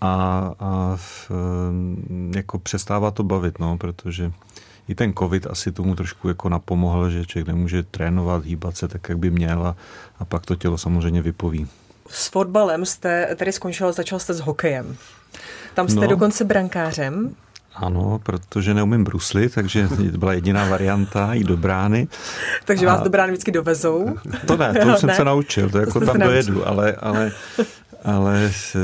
a, 0.00 0.50
a 0.60 0.96
eh, 1.30 2.36
jako 2.36 2.58
přestává 2.58 3.10
to 3.10 3.22
bavit, 3.22 3.58
no, 3.58 3.78
protože 3.78 4.32
i 4.88 4.94
ten 4.94 5.12
covid 5.18 5.46
asi 5.46 5.72
tomu 5.72 5.94
trošku 5.94 6.28
jako 6.28 6.48
napomohl, 6.48 7.10
že 7.10 7.26
člověk 7.26 7.46
nemůže 7.46 7.82
trénovat, 7.82 8.44
hýbat 8.44 8.76
se 8.76 8.88
tak, 8.88 9.08
jak 9.08 9.18
by 9.18 9.30
měl 9.30 9.66
a, 9.66 9.76
a 10.18 10.24
pak 10.24 10.46
to 10.46 10.56
tělo 10.56 10.78
samozřejmě 10.78 11.22
vypoví. 11.22 11.68
S 12.08 12.28
fotbalem 12.28 12.84
jste 12.84 13.36
tedy 13.36 13.52
skončil, 13.52 13.92
začal 13.92 14.18
jste 14.18 14.34
s 14.34 14.40
hokejem. 14.40 14.96
Tam 15.74 15.88
jste 15.88 16.00
no. 16.00 16.06
dokonce 16.06 16.44
brankářem. 16.44 17.34
Ano, 17.74 18.20
protože 18.22 18.74
neumím 18.74 19.04
bruslit, 19.04 19.54
takže 19.54 19.88
to 20.12 20.18
byla 20.18 20.32
jediná 20.32 20.68
varianta 20.68 21.34
i 21.34 21.44
do 21.44 21.56
brány. 21.56 22.08
takže 22.64 22.86
vás 22.86 23.00
a... 23.00 23.04
do 23.04 23.10
brány 23.10 23.32
vždycky 23.32 23.52
dovezou? 23.52 24.16
To 24.46 24.56
ne, 24.56 24.74
to 24.74 24.88
už 24.88 24.98
jsem 24.98 25.08
ne. 25.08 25.14
se 25.14 25.24
naučil, 25.24 25.70
to 25.70 25.78
jako 25.78 26.00
to 26.00 26.06
tam 26.06 26.18
dojedu, 26.18 26.68
ale, 26.68 26.92
ale 26.92 27.32
ale 28.04 28.50
eh, 28.74 28.78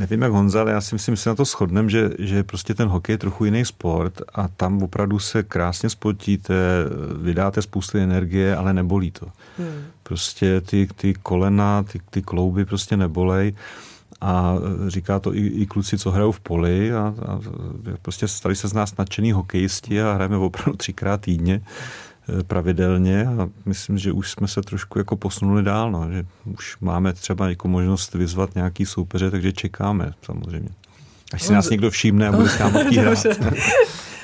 nevím 0.00 0.22
jak 0.22 0.32
Honza, 0.32 0.60
ale 0.60 0.72
já 0.72 0.80
si 0.80 0.94
myslím, 0.94 1.16
že 1.16 1.22
se 1.22 1.28
na 1.28 1.34
to 1.34 1.44
shodneme, 1.44 1.90
že, 1.90 2.10
že 2.18 2.42
prostě 2.42 2.74
ten 2.74 2.88
hokej 2.88 3.12
je 3.12 3.18
trochu 3.18 3.44
jiný 3.44 3.64
sport 3.64 4.22
a 4.34 4.48
tam 4.48 4.82
opravdu 4.82 5.18
se 5.18 5.42
krásně 5.42 5.90
spotíte, 5.90 6.54
vydáte 7.22 7.62
spoustu 7.62 7.98
energie, 7.98 8.56
ale 8.56 8.74
nebolí 8.74 9.10
to. 9.10 9.26
Hmm. 9.58 9.84
Prostě 10.02 10.60
ty, 10.60 10.88
ty 10.96 11.14
kolena, 11.14 11.82
ty, 11.82 12.00
ty 12.10 12.22
klouby 12.22 12.64
prostě 12.64 12.96
nebolej 12.96 13.54
a 14.22 14.54
říká 14.86 15.18
to 15.18 15.34
i, 15.34 15.46
i 15.46 15.66
kluci, 15.66 15.98
co 15.98 16.10
hrajou 16.10 16.32
v 16.32 16.40
poli 16.40 16.92
a, 16.92 17.14
a 17.26 17.40
prostě 18.02 18.28
stali 18.28 18.56
se 18.56 18.68
z 18.68 18.72
nás 18.72 18.96
nadšený 18.96 19.32
hokejisti 19.32 20.02
a 20.02 20.12
hrajeme 20.12 20.36
opravdu 20.36 20.76
třikrát 20.76 21.20
týdně 21.20 21.60
eh, 21.60 22.42
pravidelně 22.42 23.26
a 23.26 23.48
myslím, 23.66 23.98
že 23.98 24.12
už 24.12 24.30
jsme 24.30 24.48
se 24.48 24.62
trošku 24.62 24.98
jako 24.98 25.16
posunuli 25.16 25.62
dál, 25.62 25.90
no, 25.90 26.10
že 26.12 26.24
už 26.44 26.76
máme 26.80 27.12
třeba 27.12 27.48
jako 27.48 27.68
možnost 27.68 28.14
vyzvat 28.14 28.54
nějaký 28.54 28.86
soupeře, 28.86 29.30
takže 29.30 29.52
čekáme 29.52 30.12
samozřejmě. 30.22 30.68
Až 31.32 31.42
si 31.42 31.52
nás 31.52 31.70
někdo 31.70 31.90
všimne 31.90 32.28
a 32.28 32.32
bude 32.32 32.48
s 32.48 32.58
námi 32.58 32.96
hrát. 32.96 33.26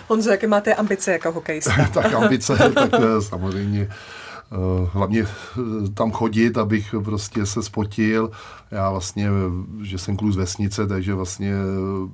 Honzo, 0.08 0.30
jaké 0.30 0.46
máte 0.46 0.74
ambice 0.74 1.12
jako 1.12 1.32
hokejista? 1.32 1.88
tak 1.94 2.14
ambice, 2.14 2.56
tak 2.74 2.90
eh, 2.94 3.22
samozřejmě 3.22 3.88
hlavně 4.92 5.22
eh, 5.22 5.88
tam 5.94 6.10
chodit, 6.10 6.58
abych 6.58 6.94
prostě 7.04 7.46
se 7.46 7.62
spotil. 7.62 8.30
Já 8.70 8.90
vlastně, 8.90 9.28
že 9.82 9.98
jsem 9.98 10.16
kluk 10.16 10.32
z 10.32 10.36
vesnice, 10.36 10.86
takže 10.86 11.14
vlastně 11.14 11.52
eh, 11.52 12.08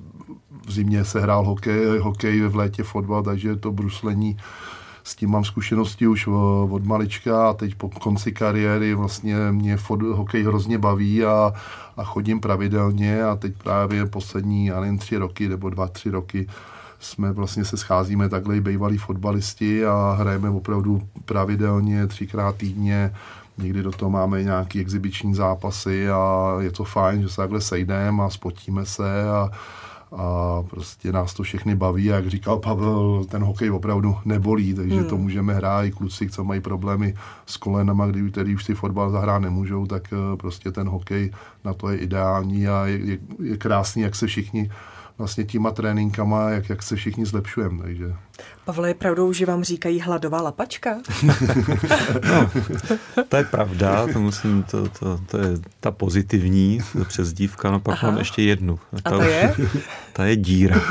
v 0.67 0.71
zimě 0.71 1.05
se 1.05 1.19
hrál 1.19 1.45
hokej, 1.45 1.99
hokej 1.99 2.41
v 2.41 2.55
létě 2.55 2.83
fotbal, 2.83 3.23
takže 3.23 3.55
to 3.55 3.71
bruslení 3.71 4.37
s 5.03 5.15
tím 5.15 5.29
mám 5.29 5.43
zkušenosti 5.43 6.07
už 6.07 6.27
od 6.69 6.85
malička 6.85 7.49
a 7.49 7.53
teď 7.53 7.75
po 7.75 7.89
konci 7.89 8.31
kariéry 8.31 8.93
vlastně 8.93 9.35
mě 9.51 9.77
fot, 9.77 10.01
hokej 10.01 10.43
hrozně 10.43 10.77
baví 10.77 11.23
a, 11.23 11.53
a 11.97 12.03
chodím 12.03 12.39
pravidelně 12.39 13.23
a 13.23 13.35
teď 13.35 13.53
právě 13.63 14.05
poslední, 14.05 14.65
já 14.65 14.79
nevím, 14.79 14.97
tři 14.97 15.17
roky 15.17 15.49
nebo 15.49 15.69
dva, 15.69 15.87
tři 15.87 16.09
roky 16.09 16.47
jsme 16.99 17.31
vlastně 17.31 17.65
se 17.65 17.77
scházíme 17.77 18.29
takhle 18.29 18.57
i 18.57 18.61
bývalí 18.61 18.97
fotbalisti 18.97 19.85
a 19.85 20.15
hrajeme 20.19 20.49
opravdu 20.49 21.01
pravidelně, 21.25 22.07
třikrát 22.07 22.55
týdně, 22.55 23.11
někdy 23.57 23.83
do 23.83 23.91
toho 23.91 24.09
máme 24.09 24.43
nějaký 24.43 24.79
exibiční 24.79 25.35
zápasy 25.35 26.09
a 26.09 26.55
je 26.59 26.71
to 26.71 26.83
fajn, 26.83 27.21
že 27.21 27.29
se 27.29 27.35
takhle 27.35 27.61
sejdeme 27.61 28.23
a 28.23 28.29
spotíme 28.29 28.85
se 28.85 29.23
a, 29.29 29.49
a 30.11 30.63
prostě 30.69 31.11
nás 31.11 31.33
to 31.33 31.43
všechny 31.43 31.75
baví. 31.75 32.11
A 32.11 32.15
jak 32.15 32.27
říkal 32.27 32.57
Pavel, 32.57 33.25
ten 33.29 33.43
hokej 33.43 33.71
opravdu 33.71 34.17
nebolí, 34.25 34.73
takže 34.73 34.99
hmm. 34.99 35.05
to 35.05 35.17
můžeme 35.17 35.53
hrát 35.53 35.83
i 35.83 35.91
kluci, 35.91 36.29
co 36.29 36.43
mají 36.43 36.61
problémy 36.61 37.15
s 37.45 37.57
kolenama, 37.57 38.07
kdy, 38.07 38.31
který 38.31 38.55
už 38.55 38.63
si 38.63 38.73
fotbal 38.73 39.09
zahrát 39.09 39.41
nemůžou, 39.41 39.85
tak 39.85 40.13
eh, 40.13 40.37
prostě 40.37 40.71
ten 40.71 40.89
hokej 40.89 41.31
na 41.63 41.73
to 41.73 41.89
je 41.89 41.97
ideální 41.97 42.67
a 42.67 42.85
je, 42.85 42.97
je, 42.97 43.17
je 43.43 43.57
krásný, 43.57 44.01
jak 44.01 44.15
se 44.15 44.27
všichni 44.27 44.71
vlastně 45.17 45.43
těma 45.43 45.71
tréninkama, 45.71 46.49
jak, 46.49 46.69
jak 46.69 46.83
se 46.83 46.95
všichni 46.95 47.25
zlepšujeme. 47.25 47.83
Takže. 47.83 48.15
Pavle, 48.65 48.89
je 48.89 48.93
pravdou, 48.93 49.33
že 49.33 49.45
vám 49.45 49.63
říkají 49.63 49.99
hladová 49.99 50.41
lapačka? 50.41 50.97
no, 52.29 52.51
to 53.29 53.37
je 53.37 53.43
pravda, 53.43 54.07
to 54.13 54.19
musím, 54.19 54.63
to, 54.63 54.89
to, 54.89 55.19
to 55.31 55.37
je 55.37 55.47
ta 55.79 55.91
pozitivní 55.91 56.79
přezdívka, 57.07 57.71
no 57.71 57.79
pak 57.79 57.93
Aha. 57.93 58.11
mám 58.11 58.19
ještě 58.19 58.41
jednu. 58.41 58.79
A 58.97 59.01
ta, 59.01 59.15
a 59.15 59.17
ta 59.17 59.25
je? 59.25 59.55
Ta 60.15 60.25
je 60.25 60.35
díra. 60.35 60.81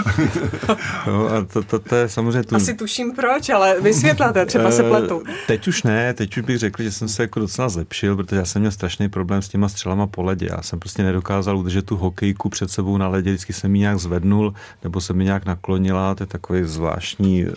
no, 1.07 1.29
a 1.29 1.45
to, 1.53 1.63
to, 1.63 1.79
to 1.79 1.97
je 1.97 2.09
samozřejmě 2.09 2.43
tu... 2.43 2.57
Asi 2.57 2.75
tuším 2.75 3.13
proč, 3.13 3.49
ale 3.49 3.81
vysvětláte, 3.81 4.47
třeba 4.47 4.71
se 4.71 4.85
eh, 4.85 4.89
pletu. 4.89 5.23
Teď 5.47 5.69
už 5.69 5.83
ne, 5.83 6.15
teď 6.15 6.37
už 6.37 6.43
bych 6.43 6.59
řekl, 6.59 6.83
že 6.83 6.93
jsem 6.93 7.09
se 7.09 7.23
jako 7.23 7.41
docela 7.41 7.69
zlepšil, 7.69 8.17
protože 8.17 8.37
já 8.37 8.45
jsem 8.45 8.63
měl 8.63 8.73
strašný 8.73 9.09
problém 9.09 9.43
s 9.43 9.49
těma 9.49 9.69
střelama 9.69 10.07
po 10.07 10.23
ledě. 10.23 10.49
Já 10.51 10.63
jsem 10.63 10.79
prostě 10.79 11.03
nedokázal 11.03 11.59
udržet 11.59 11.87
tu 11.87 11.97
hokejku 11.97 12.49
před 12.49 12.71
sebou 12.71 12.97
na 12.97 13.09
ledě, 13.09 13.31
vždycky 13.31 13.53
jsem 13.53 13.71
mi 13.71 13.79
nějak 13.79 13.99
zvednul, 13.99 14.55
nebo 14.83 15.01
se 15.01 15.13
mi 15.13 15.25
nějak 15.25 15.45
naklonila, 15.47 16.15
to 16.15 16.23
je 16.23 16.27
takový 16.27 16.63
zvláštní 16.65 17.34
eh, 17.43 17.51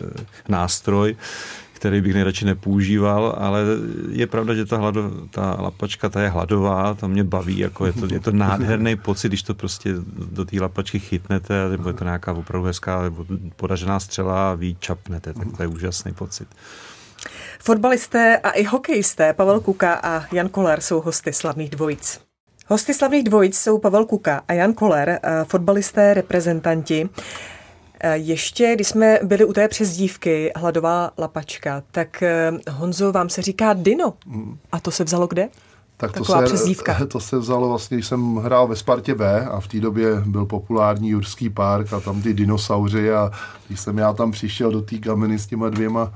nástroj, 0.48 1.16
který 1.74 2.02
bych 2.02 2.14
nejradši 2.14 2.46
nepoužíval, 2.46 3.36
ale 3.38 3.62
je 4.10 4.28
pravda, 4.28 4.54
že 4.54 4.66
ta, 4.66 4.78
hlado, 4.78 5.12
ta 5.32 5.58
lapačka 5.62 6.10
ta 6.10 6.22
je 6.22 6.30
hladová, 6.30 6.94
to 6.94 7.08
mě 7.08 7.24
baví, 7.24 7.58
jako 7.58 7.86
je 7.86 7.94
to, 7.94 8.08
je 8.14 8.20
to 8.20 8.32
nádherný 8.32 8.96
pocit, 8.96 9.28
když 9.28 9.44
to 9.44 9.54
prostě 9.54 9.94
do 10.32 10.46
té 10.46 10.62
lapačky 10.62 11.00
chytnete, 11.00 11.70
nebo 11.70 11.90
je 11.90 11.94
to 11.94 12.04
nějaká 12.04 12.34
opravdu 12.34 12.68
hezká 12.68 13.02
nebo 13.02 13.26
střela 13.98 14.52
a 14.52 14.56
vy 14.56 14.76
čapnete, 14.80 15.34
tak 15.34 15.48
to 15.58 15.64
je 15.64 15.68
úžasný 15.68 16.14
pocit. 16.14 16.48
Fotbalisté 17.60 18.38
a 18.38 18.50
i 18.50 18.64
hokejisté 18.64 19.34
Pavel 19.34 19.60
Kuka 19.60 19.94
a 19.94 20.26
Jan 20.32 20.50
Koller 20.50 20.82
jsou 20.82 21.02
hosty 21.02 21.34
slavných 21.34 21.70
dvojic. 21.70 22.20
Hosty 22.68 22.94
slavných 22.94 23.24
dvojic 23.24 23.58
jsou 23.58 23.78
Pavel 23.78 24.06
Kuka 24.06 24.42
a 24.48 24.54
Jan 24.54 24.74
Koller, 24.74 25.20
fotbalisté 25.44 26.14
reprezentanti. 26.14 27.10
Eh, 28.00 28.18
ještě, 28.18 28.76
když 28.76 28.88
jsme 28.88 29.20
byli 29.24 29.46
u 29.46 29.54
té 29.54 29.68
přezdívky 29.68 30.52
Hladová 30.56 31.12
lapačka, 31.18 31.84
tak 31.92 32.24
eh, 32.24 32.52
Honzo, 32.72 33.12
vám 33.12 33.30
se 33.30 33.42
říká 33.42 33.74
Dino. 33.74 34.14
Hmm. 34.28 34.58
A 34.72 34.80
to 34.80 34.92
se 34.92 35.04
vzalo 35.04 35.28
kde? 35.28 35.50
Tak 35.98 36.12
to 36.12 36.26
se, 36.26 36.46
přezdívka. 36.46 37.06
to 37.12 37.20
se 37.20 37.38
vzalo 37.38 37.70
vlastně, 37.70 37.98
když 37.98 38.08
jsem 38.08 38.36
hrál 38.36 38.68
ve 38.68 38.76
Spartě 38.76 39.16
B 39.16 39.46
a 39.46 39.60
v 39.60 39.68
té 39.68 39.80
době 39.80 40.22
byl 40.26 40.46
populární 40.46 41.10
Jurský 41.10 41.50
park 41.50 41.94
a 41.94 42.00
tam 42.00 42.22
ty 42.22 42.34
dinosauři 42.34 43.12
a 43.12 43.32
když 43.68 43.80
jsem 43.80 43.98
já 43.98 44.14
tam 44.14 44.32
přišel 44.32 44.72
do 44.72 44.82
té 44.82 44.98
kameny 44.98 45.40
s 45.40 45.48
těma 45.48 45.70
dvěma, 45.70 46.14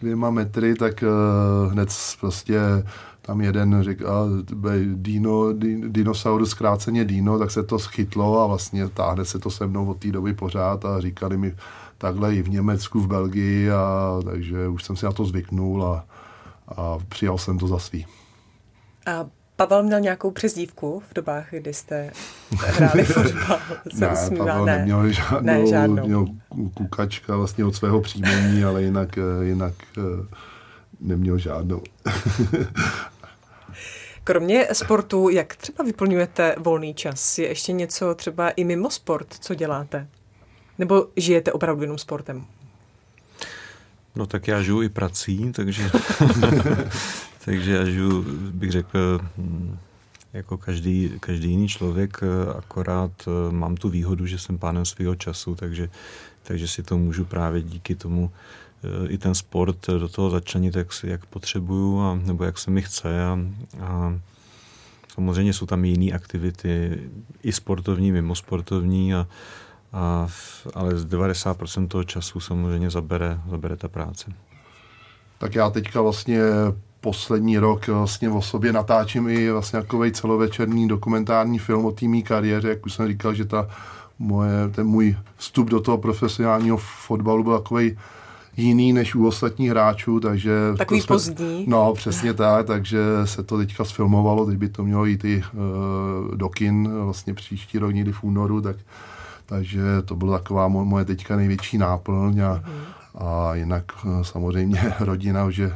dvěma 0.00 0.30
metry, 0.30 0.74
tak 0.74 1.02
uh, 1.02 1.72
hned 1.72 1.88
prostě 2.20 2.58
tam 3.26 3.40
jeden 3.40 3.82
řekl, 3.82 4.08
a 4.08 4.26
dino, 4.94 5.52
dinosaurus 5.88 6.50
zkráceně 6.50 7.04
dino, 7.04 7.38
tak 7.38 7.50
se 7.50 7.62
to 7.62 7.78
schytlo 7.78 8.40
a 8.40 8.46
vlastně 8.46 8.88
táhne 8.88 9.24
se 9.24 9.38
to 9.38 9.50
se 9.50 9.66
mnou 9.66 9.90
od 9.90 9.98
té 9.98 10.12
doby 10.12 10.34
pořád 10.34 10.84
a 10.84 11.00
říkali 11.00 11.36
mi 11.36 11.54
takhle 11.98 12.34
i 12.34 12.42
v 12.42 12.48
Německu, 12.48 13.00
v 13.00 13.06
Belgii 13.06 13.70
a 13.70 14.20
takže 14.24 14.68
už 14.68 14.84
jsem 14.84 14.96
si 14.96 15.06
na 15.06 15.12
to 15.12 15.24
zvyknul 15.24 15.84
a, 15.84 16.04
a 16.76 16.98
přijal 17.08 17.38
jsem 17.38 17.58
to 17.58 17.68
za 17.68 17.78
svý. 17.78 18.06
A 19.06 19.26
Pavel 19.56 19.82
měl 19.82 20.00
nějakou 20.00 20.30
přezdívku 20.30 21.02
v 21.10 21.14
dobách, 21.14 21.46
kdy 21.50 21.74
jste 21.74 22.10
hráli 22.56 23.04
fotbal? 23.04 23.58
ne, 23.94 24.08
Pavel 24.38 24.64
ne. 24.64 24.78
neměl 24.78 25.12
žádnou, 25.12 25.40
ne, 25.42 25.66
žádnou. 25.66 26.06
Měl 26.06 26.26
kukačka 26.74 27.36
vlastně 27.36 27.64
od 27.64 27.76
svého 27.76 28.00
příjmení, 28.00 28.64
ale 28.64 28.82
jinak, 28.82 29.18
jinak 29.42 29.74
eh, 29.98 30.26
neměl 31.00 31.38
žádnou. 31.38 31.82
Kromě 34.24 34.66
sportu, 34.72 35.28
jak 35.28 35.56
třeba 35.56 35.84
vyplňujete 35.84 36.54
volný 36.58 36.94
čas? 36.94 37.38
Je 37.38 37.48
ještě 37.48 37.72
něco 37.72 38.14
třeba 38.14 38.50
i 38.50 38.64
mimo 38.64 38.90
sport, 38.90 39.26
co 39.40 39.54
děláte? 39.54 40.08
Nebo 40.78 41.06
žijete 41.16 41.52
opravdu 41.52 41.82
jenom 41.82 41.98
sportem? 41.98 42.46
No 44.16 44.26
tak 44.26 44.48
já 44.48 44.62
žiju 44.62 44.82
i 44.82 44.88
prací, 44.88 45.52
takže, 45.52 45.90
takže 47.44 47.72
já 47.72 47.84
žiju, 47.84 48.24
bych 48.50 48.72
řekl, 48.72 49.20
jako 50.32 50.58
každý, 50.58 51.12
každý 51.20 51.50
jiný 51.50 51.68
člověk, 51.68 52.20
akorát 52.58 53.12
eh, 53.26 53.52
mám 53.52 53.76
tu 53.76 53.88
výhodu, 53.88 54.26
že 54.26 54.38
jsem 54.38 54.58
pánem 54.58 54.84
svého 54.84 55.14
času, 55.14 55.54
takže, 55.54 55.90
takže 56.42 56.68
si 56.68 56.82
to 56.82 56.98
můžu 56.98 57.24
právě 57.24 57.62
díky 57.62 57.94
tomu 57.94 58.30
Eh, 58.30 58.73
i 59.08 59.18
ten 59.18 59.34
sport 59.34 59.86
do 59.86 60.08
toho 60.08 60.30
začlenit, 60.30 60.76
jak, 60.76 60.88
jak 61.04 61.26
potřebuju 61.26 62.00
a, 62.00 62.14
nebo 62.14 62.44
jak 62.44 62.58
se 62.58 62.70
mi 62.70 62.82
chce. 62.82 63.24
A, 63.24 63.38
a 63.80 64.18
samozřejmě 65.14 65.52
jsou 65.52 65.66
tam 65.66 65.84
jiné 65.84 66.12
aktivity, 66.12 67.00
i 67.42 67.52
sportovní, 67.52 68.12
mimo 68.12 68.34
sportovní, 68.34 69.14
a, 69.14 69.26
a, 69.92 70.28
ale 70.74 70.96
z 70.96 71.06
90% 71.06 71.88
toho 71.88 72.04
času 72.04 72.40
samozřejmě 72.40 72.90
zabere, 72.90 73.40
zabere 73.50 73.76
ta 73.76 73.88
práce. 73.88 74.32
Tak 75.38 75.54
já 75.54 75.70
teďka 75.70 76.00
vlastně 76.00 76.40
poslední 77.00 77.58
rok 77.58 77.88
vlastně 77.88 78.30
o 78.30 78.42
sobě 78.42 78.72
natáčím 78.72 79.28
i 79.28 79.50
vlastně 79.50 79.80
takový 79.80 80.12
celovečerní 80.12 80.88
dokumentární 80.88 81.58
film 81.58 81.84
o 81.84 81.92
týmí 81.92 82.22
kariéře, 82.22 82.68
jak 82.68 82.86
už 82.86 82.94
jsem 82.94 83.08
říkal, 83.08 83.34
že 83.34 83.44
ta 83.44 83.68
moje, 84.18 84.68
ten 84.70 84.86
můj 84.86 85.16
vstup 85.36 85.70
do 85.70 85.80
toho 85.80 85.98
profesionálního 85.98 86.76
fotbalu 86.76 87.44
byl 87.44 87.58
takový 87.58 87.98
jiný 88.56 88.92
než 88.92 89.14
u 89.14 89.26
ostatních 89.26 89.70
hráčů, 89.70 90.20
takže... 90.20 90.52
Takový 90.78 91.00
jsme, 91.00 91.14
pozdní. 91.14 91.64
No, 91.68 91.92
přesně 91.92 92.34
tak, 92.34 92.66
takže 92.66 93.00
se 93.24 93.42
to 93.42 93.58
teďka 93.58 93.84
sfilmovalo, 93.84 94.46
teď 94.46 94.56
by 94.56 94.68
to 94.68 94.84
mělo 94.84 95.04
jít 95.04 95.24
i 95.24 95.42
uh, 95.52 96.34
do 96.34 96.48
kin 96.48 96.88
vlastně 96.88 97.34
příští 97.34 97.78
rok, 97.78 97.94
někdy 97.94 98.12
v 98.12 98.24
únoru, 98.24 98.60
tak, 98.60 98.76
takže 99.46 99.82
to 100.04 100.16
byla 100.16 100.38
taková 100.38 100.68
moje 100.68 101.04
teďka 101.04 101.36
největší 101.36 101.78
náplň 101.78 102.40
a, 102.40 102.54
mm. 102.54 102.72
a 103.14 103.54
jinak 103.54 103.84
uh, 104.04 104.22
samozřejmě 104.22 104.94
rodina, 105.00 105.50
že 105.50 105.72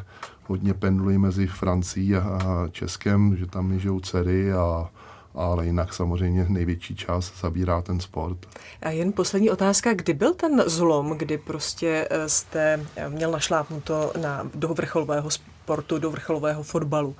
hodně 0.47 0.75
pendlují 0.75 1.19
mezi 1.19 1.47
Francií 1.47 2.17
a, 2.17 2.69
Českem, 2.73 3.37
že 3.37 3.47
tam 3.47 3.67
mi 3.67 3.81
žijou 3.81 4.01
dcery 4.01 4.53
a 4.53 4.89
ale 5.35 5.67
jinak 5.67 5.95
samozřejmě 5.95 6.47
největší 6.49 6.97
čas 6.97 7.33
zabírá 7.41 7.83
ten 7.83 8.01
sport. 8.01 8.39
A 8.83 8.91
jen 8.91 9.13
poslední 9.13 9.51
otázka, 9.51 9.95
kdy 9.95 10.15
byl 10.15 10.35
ten 10.35 10.63
zlom, 10.67 11.19
kdy 11.19 11.39
prostě 11.39 12.09
eh, 12.11 12.29
jste 12.29 12.81
eh, 12.97 13.09
měl 13.09 13.31
našlápnuto 13.31 14.13
na, 14.23 14.51
do 14.55 14.69
vrcholového 14.69 15.31
sportu, 15.31 15.99
do 15.99 16.11
vrcholového 16.11 16.63
fotbalu? 16.63 17.17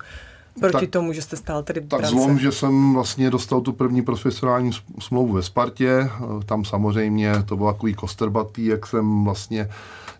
Proti 0.59 0.79
tak, 0.79 0.89
tomu, 0.89 1.13
že 1.13 1.21
jste 1.21 1.37
stál 1.37 1.63
tedy 1.63 1.81
Tak 1.81 2.05
zlom, 2.05 2.39
že 2.39 2.51
jsem 2.51 2.93
vlastně 2.93 3.29
dostal 3.29 3.61
tu 3.61 3.71
první 3.73 4.01
profesionální 4.01 4.71
smlouvu 4.99 5.33
ve 5.33 5.41
Spartě. 5.41 6.09
Tam 6.45 6.65
samozřejmě 6.65 7.33
to 7.45 7.57
bylo 7.57 7.73
takový 7.73 7.93
kostrbatý, 7.93 8.65
jak 8.65 8.87
jsem 8.87 9.23
vlastně 9.23 9.69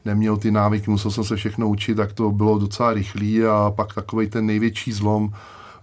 neměl 0.05 0.37
ty 0.37 0.51
návyky, 0.51 0.91
musel 0.91 1.11
jsem 1.11 1.23
se 1.23 1.35
všechno 1.35 1.69
učit, 1.69 1.95
tak 1.95 2.13
to 2.13 2.31
bylo 2.31 2.59
docela 2.59 2.93
rychlý 2.93 3.45
a 3.45 3.73
pak 3.75 3.93
takový 3.93 4.29
ten 4.29 4.45
největší 4.45 4.91
zlom 4.91 5.33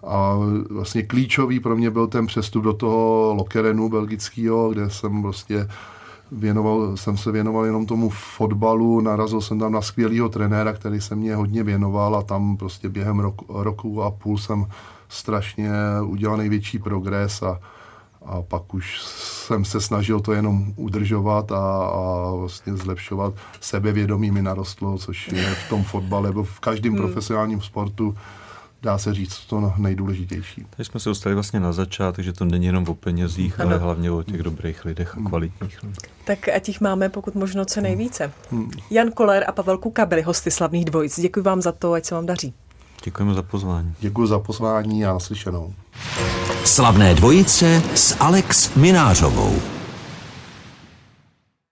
a 0.04 0.38
vlastně 0.70 1.02
klíčový 1.02 1.60
pro 1.60 1.76
mě 1.76 1.90
byl 1.90 2.06
ten 2.06 2.26
přestup 2.26 2.64
do 2.64 2.72
toho 2.72 3.34
Lokerenu 3.34 3.88
belgického, 3.88 4.70
kde 4.70 4.90
jsem 4.90 5.22
vlastně 5.22 5.68
věnoval, 6.32 6.96
jsem 6.96 7.16
se 7.16 7.32
věnoval 7.32 7.64
jenom 7.64 7.86
tomu 7.86 8.08
fotbalu, 8.08 9.00
narazil 9.00 9.40
jsem 9.40 9.58
tam 9.58 9.72
na 9.72 9.82
skvělého 9.82 10.28
trenéra, 10.28 10.72
který 10.72 11.00
se 11.00 11.16
mě 11.16 11.34
hodně 11.34 11.62
věnoval 11.62 12.16
a 12.16 12.22
tam 12.22 12.56
prostě 12.56 12.88
během 12.88 13.18
roku, 13.18 13.44
roku 13.48 14.02
a 14.02 14.10
půl 14.10 14.38
jsem 14.38 14.66
strašně 15.08 15.70
udělal 16.04 16.36
největší 16.36 16.78
progres 16.78 17.42
a, 17.42 17.60
a 18.24 18.42
pak 18.42 18.74
už 18.74 19.02
jsem 19.02 19.64
se 19.64 19.80
snažil 19.80 20.20
to 20.20 20.32
jenom 20.32 20.72
udržovat 20.76 21.52
a, 21.52 21.86
a 21.86 22.30
vlastně 22.34 22.76
zlepšovat. 22.76 23.34
Sebevědomí 23.60 24.30
mi 24.30 24.42
narostlo, 24.42 24.98
což 24.98 25.28
je 25.28 25.54
v 25.54 25.68
tom 25.68 25.84
fotbale, 25.84 26.28
nebo 26.28 26.44
v 26.44 26.60
každém 26.60 26.92
hmm. 26.92 27.02
profesionálním 27.02 27.60
sportu 27.60 28.16
dá 28.82 28.98
se 28.98 29.14
říct, 29.14 29.38
to 29.46 29.72
nejdůležitější. 29.76 30.66
Tady 30.70 30.84
jsme 30.84 31.00
se 31.00 31.08
dostali 31.08 31.34
vlastně 31.34 31.60
na 31.60 31.72
začátek, 31.72 32.24
že 32.24 32.32
to 32.32 32.44
není 32.44 32.66
jenom 32.66 32.84
o 32.88 32.94
penězích, 32.94 33.60
ano. 33.60 33.70
ale 33.70 33.78
hlavně 33.78 34.10
o 34.10 34.22
těch 34.22 34.42
dobrých 34.42 34.84
lidech 34.84 35.14
a 35.14 35.16
hmm. 35.16 35.26
kvalitních 35.26 35.82
lidech. 35.82 35.98
Tak 36.24 36.48
ať 36.48 36.68
jich 36.68 36.80
máme 36.80 37.08
pokud 37.08 37.34
možno 37.34 37.64
co 37.64 37.80
nejvíce. 37.80 38.32
Hmm. 38.50 38.70
Jan 38.90 39.10
Koller 39.10 39.44
a 39.48 39.52
Pavel 39.52 39.78
Kuka 39.78 40.06
byli 40.06 40.22
hosty 40.22 40.50
slavných 40.50 40.84
dvojic. 40.84 41.20
Děkuji 41.20 41.42
vám 41.42 41.62
za 41.62 41.72
to, 41.72 41.92
ať 41.92 42.04
se 42.04 42.14
vám 42.14 42.26
daří. 42.26 42.54
Děkujeme 43.04 43.34
za 43.34 43.42
pozvání. 43.42 43.94
Děkuji 44.00 44.26
za 44.26 44.38
pozvání 44.38 45.04
a 45.04 45.12
naslyšenou. 45.12 45.74
Slavné 46.64 47.14
dvojice 47.14 47.82
s 47.94 48.16
Alex 48.20 48.74
Minářovou. 48.74 49.75